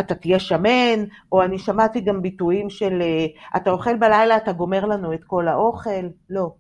אתה 0.01 0.15
תהיה 0.15 0.39
שמן, 0.39 1.05
או 1.33 1.43
אני 1.43 1.59
שמעתי 1.59 2.01
גם 2.01 2.23
ביטויים 2.23 2.71
של, 2.71 3.03
אה, 3.03 3.27
אתה 3.57 3.71
אוכל 3.71 3.97
בלילה, 3.97 4.37
אתה 4.37 4.53
גומר 4.53 4.85
לנו 4.85 5.13
את 5.15 5.25
כל 5.25 5.49
האוכל, 5.49 6.09
לא. 6.31 6.55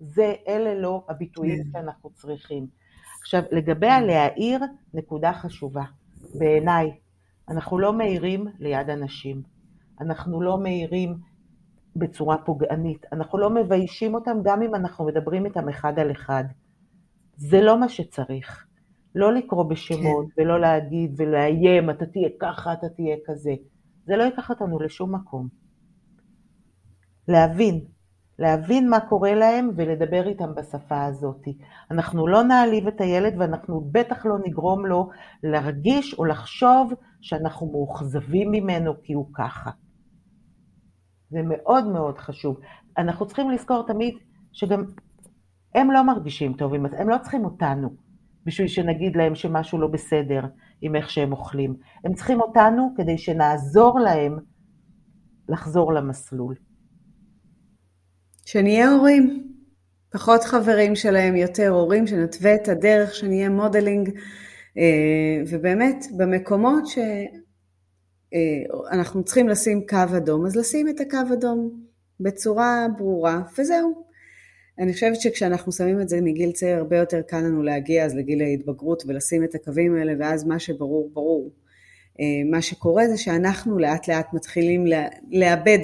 זה, 0.00 0.34
אלה 0.48 0.74
לא 0.74 1.04
הביטויים 1.08 1.64
כן. 1.64 1.70
שאנחנו 1.72 2.10
צריכים. 2.10 2.66
עכשיו, 3.20 3.42
לגבי 3.52 3.88
הלהעיר, 3.88 4.60
נקודה 4.94 5.32
חשובה. 5.32 5.84
בעיניי, 6.34 6.92
אנחנו 7.48 7.78
לא 7.78 7.92
מאירים 7.92 8.46
ליד 8.58 8.90
אנשים. 8.90 9.42
אנחנו 10.00 10.42
לא 10.42 10.58
מאירים 10.58 11.16
בצורה 11.96 12.38
פוגענית. 12.38 13.06
אנחנו 13.12 13.38
לא 13.38 13.50
מביישים 13.50 14.14
אותם 14.14 14.36
גם 14.42 14.62
אם 14.62 14.74
אנחנו 14.74 15.04
מדברים 15.04 15.44
איתם 15.44 15.68
אחד 15.68 15.98
על 15.98 16.10
אחד. 16.10 16.44
זה 17.36 17.60
לא 17.60 17.80
מה 17.80 17.88
שצריך. 17.88 18.66
לא 19.14 19.32
לקרוא 19.34 19.64
בשמות 19.64 20.26
כן. 20.36 20.42
ולא 20.42 20.60
להגיד 20.60 21.14
ולאיים, 21.16 21.90
אתה 21.90 22.06
תהיה 22.06 22.28
ככה, 22.40 22.72
אתה 22.72 22.88
תהיה 22.88 23.16
כזה. 23.26 23.54
זה 24.06 24.16
לא 24.16 24.22
ייקח 24.22 24.50
אותנו 24.50 24.78
לשום 24.78 25.14
מקום. 25.14 25.48
להבין, 27.28 27.84
להבין 28.38 28.90
מה 28.90 29.00
קורה 29.00 29.34
להם 29.34 29.70
ולדבר 29.76 30.28
איתם 30.28 30.54
בשפה 30.54 31.04
הזאת. 31.04 31.42
אנחנו 31.90 32.26
לא 32.26 32.42
נעליב 32.42 32.86
את 32.86 33.00
הילד 33.00 33.34
ואנחנו 33.38 33.88
בטח 33.92 34.26
לא 34.26 34.36
נגרום 34.46 34.86
לו 34.86 35.10
להרגיש 35.42 36.14
או 36.14 36.24
לחשוב 36.24 36.92
שאנחנו 37.20 37.66
מאוכזבים 37.72 38.50
ממנו 38.50 38.92
כי 39.02 39.12
הוא 39.12 39.26
ככה. 39.34 39.70
זה 41.30 41.38
מאוד 41.42 41.86
מאוד 41.86 42.18
חשוב. 42.18 42.60
אנחנו 42.98 43.26
צריכים 43.26 43.50
לזכור 43.50 43.86
תמיד 43.86 44.14
שגם 44.52 44.84
הם 45.74 45.90
לא 45.90 46.02
מרגישים 46.02 46.52
טוב, 46.52 46.74
הם 46.74 47.08
לא 47.08 47.16
צריכים 47.22 47.44
אותנו 47.44 48.06
בשביל 48.46 48.68
שנגיד 48.68 49.16
להם 49.16 49.34
שמשהו 49.34 49.78
לא 49.78 49.86
בסדר 49.86 50.40
עם 50.80 50.96
איך 50.96 51.10
שהם 51.10 51.32
אוכלים. 51.32 51.76
הם 52.04 52.14
צריכים 52.14 52.40
אותנו 52.40 52.94
כדי 52.96 53.18
שנעזור 53.18 54.00
להם 54.00 54.38
לחזור 55.48 55.92
למסלול. 55.92 56.54
שנהיה 58.46 58.90
הורים, 58.90 59.52
פחות 60.12 60.44
חברים 60.44 60.96
שלהם, 60.96 61.36
יותר 61.36 61.68
הורים, 61.68 62.06
שנתווה 62.06 62.54
את 62.54 62.68
הדרך, 62.68 63.14
שנהיה 63.14 63.48
modeling, 63.48 64.10
אה, 64.78 65.42
ובאמת 65.50 66.04
במקומות 66.16 66.86
ש... 66.86 66.98
אה, 68.34 69.22
צריכים 69.24 69.48
לשים 69.48 69.86
קו 69.86 70.16
אדום, 70.16 70.46
אז 70.46 70.56
לשים 70.56 70.88
את 70.88 71.00
הקו 71.00 71.32
אדום 71.32 71.80
בצורה 72.20 72.86
ברורה, 72.98 73.42
וזהו. 73.58 74.05
אני 74.78 74.92
חושבת 74.92 75.20
שכשאנחנו 75.20 75.72
שמים 75.72 76.00
את 76.00 76.08
זה 76.08 76.20
מגיל 76.20 76.52
צעיר, 76.52 76.76
הרבה 76.76 76.96
יותר 76.96 77.22
קל 77.22 77.40
לנו 77.40 77.62
להגיע 77.62 78.04
אז 78.04 78.14
לגיל 78.14 78.42
ההתבגרות 78.42 79.02
ולשים 79.06 79.44
את 79.44 79.54
הקווים 79.54 79.96
האלה, 79.96 80.12
ואז 80.18 80.44
מה 80.44 80.58
שברור, 80.58 81.10
ברור. 81.12 81.52
אה, 82.20 82.50
מה 82.50 82.62
שקורה 82.62 83.08
זה 83.08 83.16
שאנחנו 83.16 83.78
לאט 83.78 84.08
לאט 84.08 84.26
מתחילים 84.32 84.84
לאבד 85.30 85.78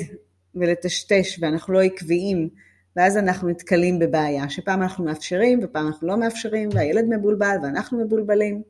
ולטשטש, 0.55 1.39
ואנחנו 1.41 1.75
לא 1.75 1.83
עקביים, 1.83 2.49
ואז 2.97 3.17
אנחנו 3.17 3.49
נתקלים 3.49 3.99
בבעיה, 3.99 4.49
שפעם 4.49 4.83
אנחנו 4.83 5.05
מאפשרים 5.05 5.61
ופעם 5.63 5.87
אנחנו 5.87 6.09
לא 6.09 6.17
מאפשרים, 6.17 6.69
והילד 6.73 7.05
מבולבל 7.09 7.57
ואנחנו 7.63 8.05
מבולבלים. 8.05 8.63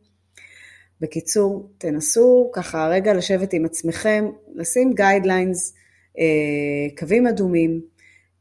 בקיצור, 1.00 1.70
תנסו 1.78 2.50
ככה 2.52 2.88
רגע 2.88 3.14
לשבת 3.14 3.52
עם 3.52 3.64
עצמכם, 3.64 4.24
לשים 4.54 4.94
guidelines, 4.94 5.74
אה, 6.18 6.96
קווים 6.98 7.26
אדומים, 7.26 7.80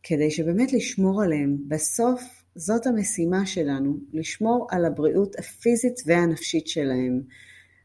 כדי 0.04 0.32
שבאמת 0.32 0.74
לשמור 0.74 1.24
עליהם. 1.24 1.58
בסוף 1.68 2.44
זאת 2.56 2.88
המשימה 2.88 3.46
שלנו, 3.46 3.98
לשמור 4.14 4.68
על 4.70 4.86
הבריאות 4.86 5.40
הפיזית 5.40 6.00
והנפשית 6.06 6.68
שלהם. 6.68 7.22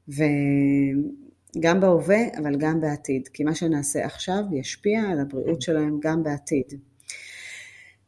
ו... 0.08 0.23
גם 1.61 1.80
בהווה, 1.80 2.20
אבל 2.38 2.56
גם 2.58 2.80
בעתיד, 2.80 3.28
כי 3.28 3.44
מה 3.44 3.54
שנעשה 3.54 4.04
עכשיו 4.04 4.42
ישפיע 4.52 5.00
על 5.00 5.20
הבריאות 5.20 5.62
שלהם 5.62 5.99
גם 6.00 6.23
בעתיד. 6.23 6.75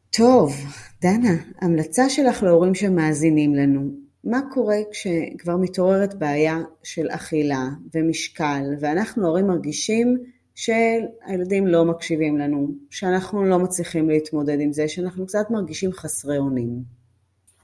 טוב, 0.09 0.55
דנה, 1.01 1.35
המלצה 1.61 2.09
שלך 2.09 2.43
להורים 2.43 2.75
שמאזינים 2.75 3.55
לנו, 3.55 3.91
מה 4.23 4.41
קורה 4.51 4.77
כשכבר 4.91 5.57
מתעוררת 5.57 6.13
בעיה 6.13 6.57
של 6.83 7.07
אכילה 7.09 7.69
ומשקל, 7.95 8.63
ואנחנו 8.79 9.27
הורים 9.27 9.47
מרגישים 9.47 10.17
שהילדים 10.59 11.67
לא 11.67 11.85
מקשיבים 11.85 12.37
לנו, 12.37 12.67
שאנחנו 12.89 13.45
לא 13.45 13.59
מצליחים 13.59 14.09
להתמודד 14.09 14.59
עם 14.59 14.73
זה, 14.73 14.87
שאנחנו 14.87 15.25
קצת 15.25 15.51
מרגישים 15.51 15.91
חסרי 15.93 16.37
אונים. 16.37 16.83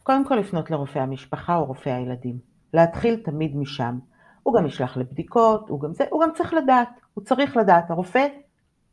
קודם 0.03 0.25
כל 0.25 0.35
לפנות 0.35 0.71
לרופא 0.71 0.99
המשפחה 0.99 1.55
או 1.55 1.65
רופא 1.65 1.89
הילדים. 1.89 2.37
להתחיל 2.73 3.15
תמיד 3.15 3.55
משם. 3.55 3.99
הוא 4.43 4.55
גם 4.55 4.65
ישלח 4.65 4.97
לבדיקות, 4.97 5.69
הוא 5.69 5.81
גם 5.81 5.93
זה, 5.93 6.03
הוא 6.09 6.21
גם 6.21 6.29
צריך 6.35 6.53
לדעת, 6.53 6.89
הוא 7.13 7.23
צריך 7.23 7.57
לדעת. 7.57 7.91
הרופא 7.91 8.27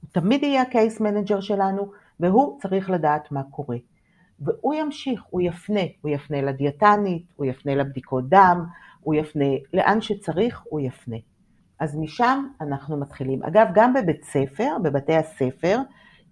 הוא 0.01 0.11
תמיד 0.13 0.43
יהיה 0.43 0.63
ה 0.63 0.70
case 0.70 1.01
manager 1.01 1.41
שלנו, 1.41 1.93
והוא 2.21 2.61
צריך 2.61 2.91
לדעת 2.91 3.33
מה 3.33 3.43
קורה. 3.43 3.77
והוא 4.41 4.75
ימשיך, 4.75 5.23
הוא 5.31 5.41
יפנה, 5.41 5.85
הוא 6.01 6.11
יפנה 6.11 6.43
לדיאטנית, 6.43 7.27
הוא 7.37 7.47
יפנה 7.47 7.75
לבדיקות 7.75 8.29
דם, 8.29 8.65
הוא 9.01 9.15
יפנה 9.15 9.49
לאן 9.75 10.01
שצריך, 10.01 10.63
הוא 10.65 10.81
יפנה. 10.81 11.17
אז 11.83 11.97
משם 11.97 12.47
אנחנו 12.61 12.97
מתחילים. 12.97 13.43
אגב, 13.43 13.67
גם 13.75 13.95
בבית 13.95 14.25
ספר, 14.25 14.77
בבתי 14.83 15.15
הספר, 15.15 15.79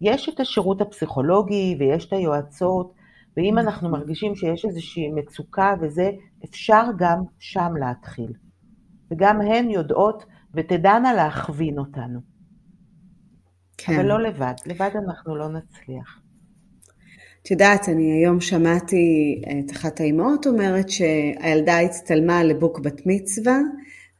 יש 0.00 0.28
את 0.28 0.40
השירות 0.40 0.80
הפסיכולוגי 0.80 1.76
ויש 1.78 2.06
את 2.06 2.12
היועצות, 2.12 2.94
ואם 3.36 3.58
אנחנו 3.58 3.88
מרגישים 3.90 4.34
שיש 4.34 4.64
איזושהי 4.64 5.08
מצוקה 5.08 5.74
וזה, 5.80 6.10
אפשר 6.44 6.84
גם 6.98 7.18
שם 7.38 7.72
להתחיל. 7.80 8.32
וגם 9.10 9.40
הן 9.40 9.70
יודעות 9.70 10.24
ותדענה 10.54 11.14
להכווין 11.14 11.78
אותנו. 11.78 12.20
כן. 13.78 13.94
אבל 13.94 14.06
לא 14.06 14.22
לבד, 14.22 14.54
לבד 14.66 14.90
אנחנו 15.04 15.36
לא 15.36 15.48
נצליח. 15.48 16.20
את 17.42 17.50
יודעת, 17.50 17.88
אני 17.88 18.12
היום 18.12 18.40
שמעתי 18.40 19.42
את 19.64 19.70
אחת 19.72 20.00
האימהות 20.00 20.46
אומרת 20.46 20.88
שהילדה 20.88 21.80
הצטלמה 21.80 22.42
לבוק 22.42 22.80
בת 22.80 23.00
מצווה, 23.06 23.58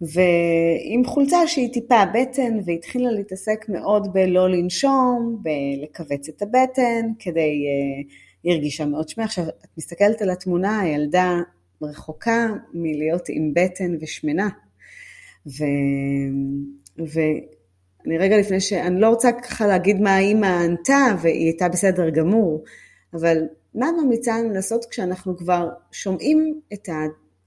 ועם 0.01 1.05
חולצה 1.05 1.47
שהיא 1.47 1.73
טיפה 1.73 2.05
בטן, 2.15 2.59
והתחילה 2.65 3.11
להתעסק 3.11 3.67
מאוד 3.69 4.13
בלא 4.13 4.51
לנשום, 4.51 5.43
בלכווץ 5.43 6.29
את 6.29 6.43
הבטן, 6.43 7.07
כדי, 7.19 7.65
uh, 7.67 8.13
היא 8.43 8.53
הרגישה 8.53 8.87
מאוד 8.87 9.09
שמח. 9.09 9.25
עכשיו, 9.25 9.49
את 9.49 9.69
מסתכלת 9.79 10.23
על 10.23 10.31
התמונה, 10.31 10.81
הילדה 10.81 11.41
רחוקה 11.83 12.49
מלהיות 12.75 13.29
עם 13.29 13.53
בטן 13.55 13.97
ושמנה. 14.01 14.49
ו... 15.47 15.65
ואני 16.99 18.19
רגע 18.19 18.39
לפני 18.39 18.61
ש... 18.61 18.73
אני 18.73 19.01
לא 19.01 19.09
רוצה 19.09 19.33
ככה 19.33 19.67
להגיד 19.67 20.01
מה 20.01 20.17
האימא 20.17 20.47
ענתה, 20.47 21.07
והיא 21.23 21.45
הייתה 21.45 21.69
בסדר 21.69 22.11
גמור, 22.11 22.65
אבל 23.15 23.39
מה 23.75 23.87
ממליצה 24.03 24.39
לנו 24.39 24.55
לעשות 24.55 24.85
כשאנחנו 24.85 25.37
כבר 25.37 25.69
שומעים 25.93 26.61
את 26.73 26.89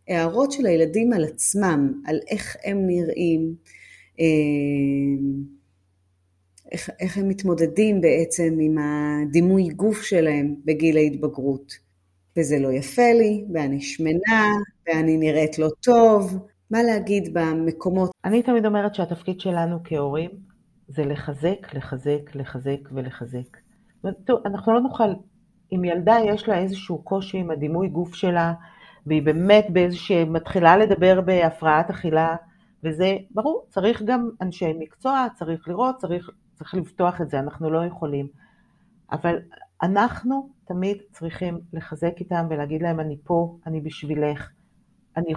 ההערות 0.07 0.51
של 0.51 0.65
הילדים 0.65 1.13
על 1.13 1.24
עצמם, 1.24 2.01
על 2.05 2.19
איך 2.27 2.57
הם 2.63 2.88
נראים, 2.88 3.55
אה, 4.19 4.25
איך, 6.72 6.89
איך 7.00 7.17
הם 7.17 7.27
מתמודדים 7.27 8.01
בעצם 8.01 8.57
עם 8.62 8.77
הדימוי 8.77 9.69
גוף 9.69 10.01
שלהם 10.01 10.55
בגיל 10.65 10.98
ההתבגרות. 10.98 11.74
וזה 12.38 12.60
לא 12.60 12.72
יפה 12.72 13.13
לי, 13.13 13.45
ואני 13.53 13.81
שמנה, 13.81 14.45
ואני 14.88 15.17
נראית 15.17 15.60
לא 15.60 15.67
טוב, 15.79 16.38
מה 16.72 16.83
להגיד 16.83 17.33
במקומות. 17.33 18.12
אני 18.25 18.43
תמיד 18.43 18.65
אומרת 18.65 18.95
שהתפקיד 18.95 19.39
שלנו 19.39 19.79
כהורים 19.83 20.29
זה 20.88 21.05
לחזק, 21.05 21.74
לחזק, 21.74 22.36
לחזק 22.36 22.79
ולחזק. 22.91 23.57
אנחנו 24.45 24.74
לא 24.74 24.81
נוכל, 24.81 25.13
אם 25.72 25.83
ילדה 25.83 26.17
יש 26.25 26.47
לה 26.47 26.60
איזשהו 26.60 26.97
קושי 26.97 27.38
עם 27.38 27.51
הדימוי 27.51 27.88
גוף 27.88 28.15
שלה, 28.15 28.54
והיא 29.06 29.22
באמת 29.22 29.66
באיזושהי, 29.70 30.24
מתחילה 30.24 30.78
לדבר 30.78 31.22
בהפרעת 31.22 31.89
אכילה, 31.89 32.36
וזה, 32.84 33.18
ברור, 33.32 33.66
צריך 33.70 34.02
גם 34.02 34.30
אנשי 34.42 34.74
מקצוע, 34.80 35.28
צריך 35.36 35.68
לראות, 35.68 35.98
צריך, 35.98 36.30
צריך 36.54 36.74
לפתוח 36.74 37.22
את 37.22 37.30
זה, 37.30 37.39
אנחנו 37.39 37.70
לא 37.70 37.86
יכולים. 37.86 38.28
אבל 39.12 39.36
אנחנו 39.84 40.50
תמיד 40.66 40.98
צריכים 41.12 41.60
לחזק 41.74 42.13
איתם 42.20 42.46
ולהגיד 42.50 42.82
להם, 42.82 43.00
אני 43.00 43.18
פה, 43.24 43.58
אני 43.68 43.82
בשבילך, 43.82 44.50
אני, 45.18 45.34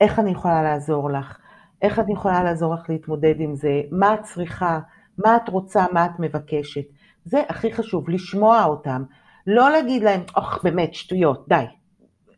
איך 0.00 0.18
אני 0.18 0.30
יכולה 0.30 0.62
לעזור 0.62 1.10
לך, 1.10 1.38
איך 1.82 1.98
אני 1.98 2.12
יכולה 2.12 2.42
לעזור 2.42 2.74
לך 2.74 2.90
להתמודד 2.90 3.34
עם 3.38 3.56
זה, 3.56 3.82
מה 3.90 4.14
את 4.14 4.22
צריכה, 4.22 4.80
מה 5.18 5.36
את 5.36 5.48
רוצה, 5.48 5.86
מה 5.92 6.06
את 6.06 6.10
מבקשת. 6.18 6.84
זה 7.24 7.42
הכי 7.48 7.72
חשוב, 7.72 8.10
לשמוע 8.10 8.64
אותם, 8.64 9.02
לא 9.46 9.70
להגיד 9.70 10.02
להם, 10.02 10.20
אוח, 10.36 10.62
באמת, 10.64 10.94
שטויות, 10.94 11.48
די, 11.48 11.64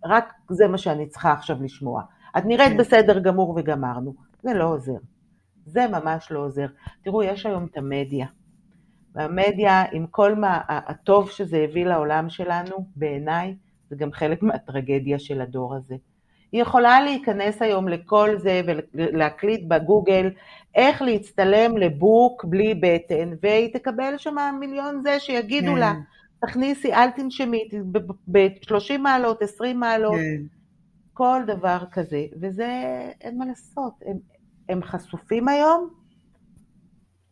רק 0.04 0.32
זה 0.50 0.68
מה 0.68 0.78
שאני 0.78 1.06
צריכה 1.06 1.32
עכשיו 1.32 1.62
לשמוע. 1.62 2.02
את 2.38 2.44
נראית 2.44 2.72
כן. 2.72 2.76
בסדר 2.76 3.18
גמור 3.18 3.54
וגמרנו. 3.56 4.14
זה 4.42 4.54
לא 4.54 4.64
עוזר. 4.64 4.98
זה 5.66 5.86
ממש 5.88 6.30
לא 6.30 6.38
עוזר. 6.38 6.66
תראו, 7.02 7.22
יש 7.22 7.46
היום 7.46 7.64
את 7.64 7.76
המדיה. 7.76 8.26
והמדיה, 9.14 9.84
עם 9.92 10.06
כל 10.06 10.34
מה 10.34 10.60
הטוב 10.68 11.30
שזה 11.30 11.56
הביא 11.56 11.86
לעולם 11.86 12.28
שלנו, 12.28 12.86
בעיניי, 12.96 13.56
זה 13.90 13.96
גם 13.96 14.12
חלק 14.12 14.42
מהטרגדיה 14.48 15.18
של 15.18 15.40
הדור 15.40 15.74
הזה. 15.74 15.94
היא 16.52 16.62
יכולה 16.62 17.00
להיכנס 17.00 17.62
היום 17.62 17.88
לכל 17.88 18.30
זה 18.38 18.60
ולהקליט 18.94 19.60
בגוגל 19.68 20.30
איך 20.74 21.02
להצטלם 21.02 21.76
לבוק 21.76 22.44
בלי 22.44 22.74
בטן, 22.74 23.30
והיא 23.42 23.72
תקבל 23.72 24.14
שם 24.18 24.36
מיליון 24.60 25.02
זה 25.02 25.20
שיגידו 25.20 25.76
לה, 25.76 25.92
כן. 25.92 26.00
תכניסי, 26.46 26.92
אל 26.92 27.10
תנשמי, 27.10 27.68
ב-30 28.32 28.98
מעלות, 28.98 29.42
20 29.42 29.80
מעלות, 29.80 30.14
כן. 30.14 30.42
כל 31.12 31.40
דבר 31.46 31.84
כזה, 31.92 32.26
וזה, 32.40 32.68
אין 33.20 33.38
מה 33.38 33.46
לעשות, 33.46 33.92
הם, 34.06 34.16
הם 34.68 34.82
חשופים 34.82 35.48
היום 35.48 35.90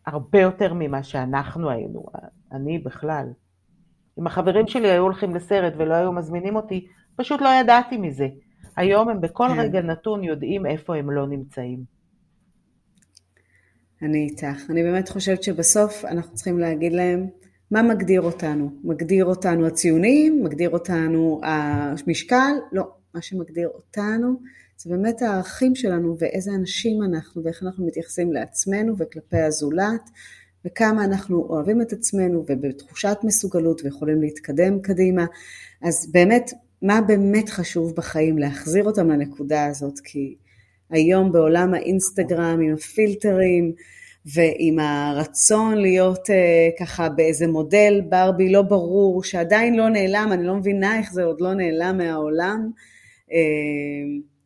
הרבה 0.06 0.40
יותר 0.40 0.74
ממה 0.74 1.02
שאנחנו 1.02 1.70
היינו, 1.70 2.06
אני 2.52 2.78
בכלל. 2.78 3.26
אם 4.18 4.26
החברים 4.26 4.66
שלי 4.66 4.90
היו 4.90 5.02
הולכים 5.02 5.34
לסרט 5.34 5.72
ולא 5.76 5.94
היו 5.94 6.12
מזמינים 6.12 6.56
אותי, 6.56 6.86
פשוט 7.16 7.40
לא 7.40 7.48
ידעתי 7.48 7.96
מזה. 7.96 8.28
היום 8.76 9.08
הם 9.08 9.20
בכל 9.20 9.48
כן. 9.48 9.60
רגע 9.60 9.80
נתון 9.80 10.24
יודעים 10.24 10.66
איפה 10.66 10.96
הם 10.96 11.10
לא 11.10 11.26
נמצאים. 11.26 11.84
אני 14.02 14.28
איתך. 14.30 14.70
אני 14.70 14.82
באמת 14.82 15.08
חושבת 15.08 15.42
שבסוף 15.42 16.04
אנחנו 16.04 16.34
צריכים 16.34 16.58
להגיד 16.58 16.92
להם 16.92 17.26
מה 17.70 17.82
מגדיר 17.82 18.20
אותנו. 18.20 18.70
מגדיר 18.84 19.24
אותנו 19.24 19.66
הציונים? 19.66 20.44
מגדיר 20.44 20.70
אותנו 20.70 21.40
המשקל? 21.42 22.52
לא. 22.72 22.88
מה 23.14 23.22
שמגדיר 23.22 23.68
אותנו 23.74 24.40
זה 24.76 24.90
באמת 24.90 25.22
הערכים 25.22 25.74
שלנו 25.74 26.16
ואיזה 26.18 26.50
אנשים 26.50 27.02
אנחנו 27.02 27.44
ואיך 27.44 27.62
אנחנו 27.62 27.86
מתייחסים 27.86 28.32
לעצמנו 28.32 28.94
וכלפי 28.98 29.38
הזולת 29.38 30.10
וכמה 30.64 31.04
אנחנו 31.04 31.46
אוהבים 31.48 31.82
את 31.82 31.92
עצמנו 31.92 32.44
ובתחושת 32.48 33.18
מסוגלות 33.24 33.80
ויכולים 33.84 34.20
להתקדם 34.20 34.80
קדימה. 34.80 35.26
אז 35.82 36.10
באמת 36.12 36.50
מה 36.82 37.00
באמת 37.00 37.48
חשוב 37.48 37.94
בחיים, 37.96 38.38
להחזיר 38.38 38.84
אותם 38.84 39.10
לנקודה 39.10 39.66
הזאת, 39.66 40.00
כי 40.04 40.36
היום 40.90 41.32
בעולם 41.32 41.74
האינסטגרם 41.74 42.60
עם 42.60 42.74
הפילטרים 42.74 43.72
ועם 44.26 44.78
הרצון 44.78 45.78
להיות 45.78 46.28
uh, 46.28 46.32
ככה 46.80 47.08
באיזה 47.08 47.46
מודל 47.46 48.00
ברבי 48.08 48.52
לא 48.52 48.62
ברור, 48.62 49.24
שעדיין 49.24 49.74
לא 49.74 49.88
נעלם, 49.88 50.28
אני 50.32 50.46
לא 50.46 50.54
מבינה 50.54 50.98
איך 50.98 51.12
זה 51.12 51.24
עוד 51.24 51.40
לא 51.40 51.54
נעלם 51.54 51.98
מהעולם, 51.98 52.70
uh, 53.28 53.32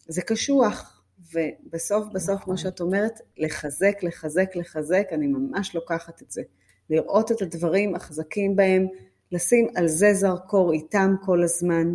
זה 0.08 0.22
קשוח. 0.22 0.90
ובסוף 1.34 2.04
בסוף 2.12 2.44
כמו 2.44 2.58
שאת 2.58 2.80
אומרת, 2.80 3.20
לחזק, 3.38 4.02
לחזק, 4.02 4.56
לחזק, 4.56 5.06
אני 5.12 5.26
ממש 5.26 5.74
לוקחת 5.74 6.22
את 6.22 6.30
זה. 6.30 6.42
לראות 6.90 7.32
את 7.32 7.42
הדברים 7.42 7.94
החזקים 7.94 8.56
בהם, 8.56 8.86
לשים 9.32 9.68
על 9.76 9.88
זה 9.88 10.14
זרקור 10.14 10.72
איתם 10.72 11.14
כל 11.22 11.42
הזמן. 11.42 11.94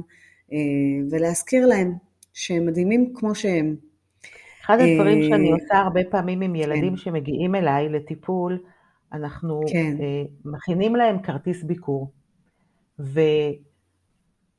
אה, 0.53 0.57
ולהזכיר 1.11 1.65
להם 1.65 1.93
שהם 2.33 2.65
מדהימים 2.65 3.13
כמו 3.15 3.35
שהם. 3.35 3.88
אחד 4.69 4.79
הדברים 4.79 5.21
אה, 5.21 5.27
שאני 5.29 5.51
עושה 5.51 5.77
הרבה 5.77 6.01
פעמים 6.11 6.41
עם 6.41 6.55
ילדים 6.55 6.89
כן. 6.89 6.97
שמגיעים 6.97 7.55
אליי 7.55 7.89
לטיפול, 7.89 8.59
אנחנו 9.13 9.61
כן. 9.71 9.95
אה, 9.99 10.23
מכינים 10.45 10.95
להם 10.95 11.21
כרטיס 11.21 11.63
ביקור. 11.63 12.11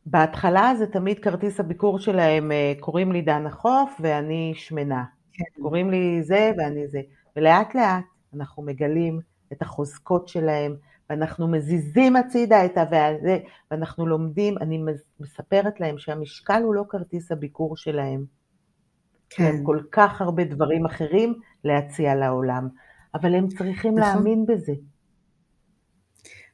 ובהתחלה 0.06 0.72
זה 0.78 0.86
תמיד 0.86 1.18
כרטיס 1.18 1.60
הביקור 1.60 1.98
שלהם, 1.98 2.50
קוראים 2.80 3.12
לי 3.12 3.22
דנה 3.22 3.50
חוף 3.50 4.00
ואני 4.00 4.52
שמנה. 4.54 5.04
כן. 5.32 5.62
קוראים 5.62 5.90
לי 5.90 6.22
זה 6.22 6.52
ואני 6.58 6.88
זה. 6.88 7.00
ולאט 7.36 7.74
לאט 7.74 8.04
אנחנו 8.34 8.62
מגלים 8.62 9.20
את 9.52 9.62
החוזקות 9.62 10.28
שלהם, 10.28 10.76
ואנחנו 11.10 11.48
מזיזים 11.48 12.16
הצידה 12.16 12.64
את 12.64 12.78
הזה, 12.78 13.38
ואנחנו 13.70 14.06
לומדים, 14.06 14.58
אני 14.58 14.82
מספרת 15.20 15.80
להם 15.80 15.98
שהמשקל 15.98 16.62
הוא 16.62 16.74
לא 16.74 16.84
כרטיס 16.88 17.32
הביקור 17.32 17.76
שלהם. 17.76 18.39
כן. 19.30 19.44
להם 19.44 19.64
כל 19.64 19.78
כך 19.92 20.20
הרבה 20.20 20.44
דברים 20.44 20.86
אחרים 20.86 21.34
להציע 21.64 22.14
לעולם, 22.14 22.68
אבל 23.14 23.34
הם 23.34 23.48
צריכים 23.48 23.98
נכון. 23.98 24.12
להאמין 24.12 24.46
בזה. 24.46 24.72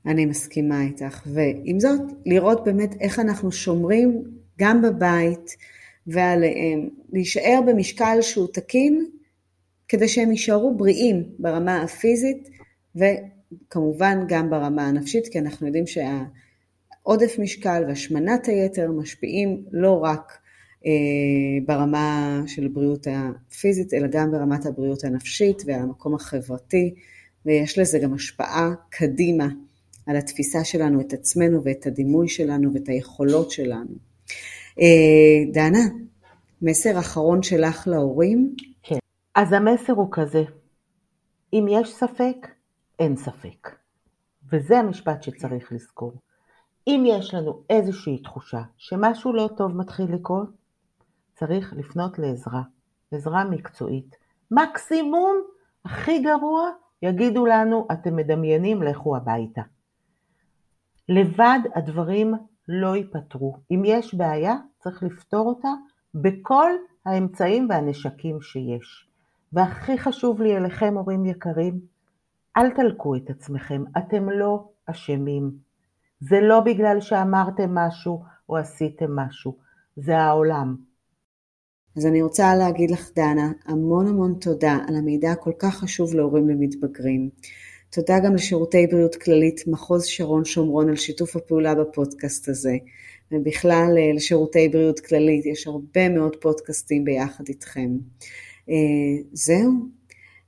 אני 0.07 0.27
מסכימה 0.27 0.83
איתך, 0.83 1.23
ועם 1.27 1.81
זאת, 1.81 2.01
לראות 2.27 2.65
באמת 2.65 2.95
איך 3.01 3.19
אנחנו 3.19 3.53
שומרים 3.53 4.25
גם 4.59 4.83
בבית 4.83 5.57
ועליהם, 6.07 6.89
להישאר 7.13 7.61
במשקל 7.67 8.19
שהוא 8.21 8.49
תקין, 8.53 9.07
כדי 9.89 10.09
שהם 10.09 10.31
יישארו 10.31 10.77
בריאים 10.77 11.25
ברמה 11.39 11.83
הפיזית 11.83 12.49
וכמובן 12.97 14.25
גם 14.29 14.51
ברמה 14.51 14.89
הנפשית, 14.89 15.29
כי 15.29 15.39
אנחנו 15.39 15.67
יודעים 15.67 15.85
שהעודף 15.87 17.39
משקל 17.39 17.85
והשמנת 17.89 18.47
היתר 18.47 18.91
משפיעים 18.91 19.65
לא 19.73 20.01
רק 20.05 20.39
ברמה 21.67 22.43
של 22.47 22.67
הבריאות 22.67 23.07
הפיזית, 23.11 23.95
אלא 23.95 24.07
גם 24.11 24.31
ברמת 24.31 24.67
הבריאות 24.67 25.05
הנפשית 25.05 25.63
והמקום 25.67 26.15
החברתי, 26.15 26.95
ויש 27.47 27.79
לזה 27.79 27.99
גם 27.99 28.15
השפעה 28.15 28.75
קדימה 28.91 29.49
על 30.07 30.17
התפיסה 30.17 30.65
שלנו 30.65 31.01
את 31.01 31.13
עצמנו 31.13 31.65
ואת 31.65 31.87
הדימוי 31.87 32.29
שלנו 32.29 32.75
ואת 32.75 32.89
היכולות 32.89 33.51
שלנו. 33.51 33.95
אה, 34.81 35.53
דנה, 35.53 35.85
מסר 36.63 36.99
אחרון 36.99 37.43
שלך 37.43 37.89
להורים? 37.89 38.55
כן. 38.83 38.99
אז 39.35 39.53
המסר 39.53 39.93
הוא 39.93 40.09
כזה, 40.13 40.43
אם 41.53 41.67
יש 41.71 41.95
ספק, 41.95 42.47
אין 42.99 43.17
ספק. 43.17 43.69
וזה 44.53 44.79
המשפט 44.79 45.23
שצריך 45.23 45.73
לזכור. 45.73 46.13
אם 46.87 47.05
יש 47.07 47.35
לנו 47.35 47.63
איזושהי 47.71 48.23
תחושה 48.23 48.63
שמשהו 48.77 49.33
לא 49.33 49.49
טוב 49.57 49.77
מתחיל 49.77 50.07
לקרות, 50.15 50.49
צריך 51.37 51.73
לפנות 51.77 52.19
לעזרה, 52.19 52.63
עזרה 53.13 53.45
מקצועית. 53.45 54.17
מקסימום, 54.51 55.37
הכי 55.85 56.19
גרוע, 56.19 56.71
יגידו 57.03 57.47
לנו, 57.47 57.87
אתם 57.93 58.17
מדמיינים, 58.17 58.83
לכו 58.83 59.17
הביתה. 59.17 59.63
לבד 61.09 61.59
הדברים 61.75 62.35
לא 62.69 62.97
ייפתרו. 62.97 63.59
אם 63.71 63.83
יש 63.85 64.15
בעיה, 64.15 64.55
צריך 64.79 65.03
לפתור 65.03 65.49
אותה 65.49 65.69
בכל 66.15 66.71
האמצעים 67.07 67.67
והנשקים 67.71 68.43
שיש. 68.43 69.09
והכי 69.53 69.99
חשוב 69.99 70.43
לי 70.43 70.57
אליכם, 70.57 70.95
הורים 70.97 71.27
יקרים, 71.27 71.81
אל 72.57 72.71
תלקו 72.71 73.17
את 73.17 73.31
עצמכם, 73.31 73.85
אתם 73.99 74.31
לא 74.31 74.69
אשמים. 74.87 75.51
זה 76.21 76.41
לא 76.41 76.61
בגלל 76.61 77.01
שאמרתם 77.01 77.75
משהו 77.75 78.25
או 78.49 78.57
עשיתם 78.57 79.17
משהו, 79.17 79.57
זה 79.97 80.19
העולם. 80.19 80.77
אז 81.97 82.07
אני 82.07 82.23
רוצה 82.23 82.55
להגיד 82.55 82.91
לך, 82.91 83.11
דנה, 83.17 83.53
המון 83.67 84.07
המון 84.07 84.35
תודה 84.41 84.79
על 84.89 84.97
המידע 84.97 85.31
הכל 85.33 85.53
כך 85.59 85.79
חשוב 85.79 86.15
להורים 86.15 86.49
למתבגרים. 86.49 87.29
תודה 87.91 88.19
גם 88.19 88.35
לשירותי 88.35 88.87
בריאות 88.87 89.17
כללית 89.17 89.61
מחוז 89.67 90.05
שרון 90.05 90.45
שומרון 90.45 90.89
על 90.89 90.97
שיתוף 90.97 91.37
הפעולה 91.37 91.75
בפודקאסט 91.75 92.49
הזה. 92.49 92.77
ובכלל 93.33 93.95
אה, 93.99 94.13
לשירותי 94.15 94.69
בריאות 94.69 95.01
כללית, 95.01 95.47
יש 95.47 95.67
הרבה 95.67 96.09
מאוד 96.09 96.37
פודקאסטים 96.37 97.05
ביחד 97.05 97.45
איתכם. 97.49 97.91
אה, 98.71 98.75
זהו, 99.33 99.73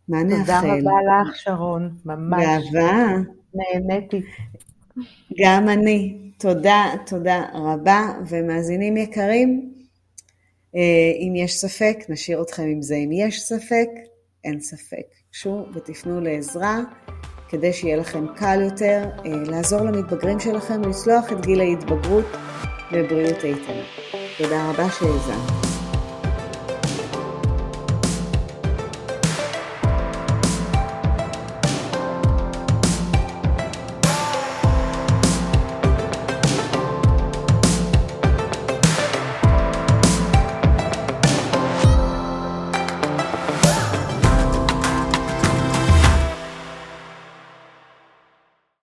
מה 0.09 0.23
נאחל? 0.23 0.45
תודה 0.45 0.61
רבה 0.61 1.23
לך, 1.31 1.37
שרון, 1.37 1.91
ממש. 2.05 2.45
גאווה. 2.73 3.17
נהניתי. 3.55 4.21
גם 5.39 5.69
אני. 5.69 6.19
תודה, 6.39 6.85
תודה 7.07 7.45
רבה, 7.55 8.09
ומאזינים 8.29 8.97
יקרים, 8.97 9.73
אם 10.75 11.33
יש 11.37 11.55
ספק, 11.55 11.97
נשאיר 12.09 12.43
אתכם 12.43 12.63
עם 12.63 12.83
זה. 12.83 12.95
אם 12.95 13.13
יש 13.13 13.41
ספק, 13.41 13.89
אין 14.45 14.61
ספק. 14.61 15.07
גשו 15.33 15.67
ותפנו 15.75 16.21
לעזרה, 16.21 16.81
כדי 17.49 17.73
שיהיה 17.73 17.97
לכם 17.97 18.27
קל 18.37 18.61
יותר 18.63 19.05
אה, 19.27 19.31
לעזור 19.31 19.81
למתבגרים 19.81 20.41
שלכם 20.41 20.83
לצלוח 20.83 21.33
את 21.33 21.47
גיל 21.47 21.61
ההתבגרות 21.61 22.27
בבריאות 22.93 23.45
איתנה. 23.45 23.83
תודה 24.39 24.71
רבה 24.71 24.91
שהאזנת. 24.91 25.68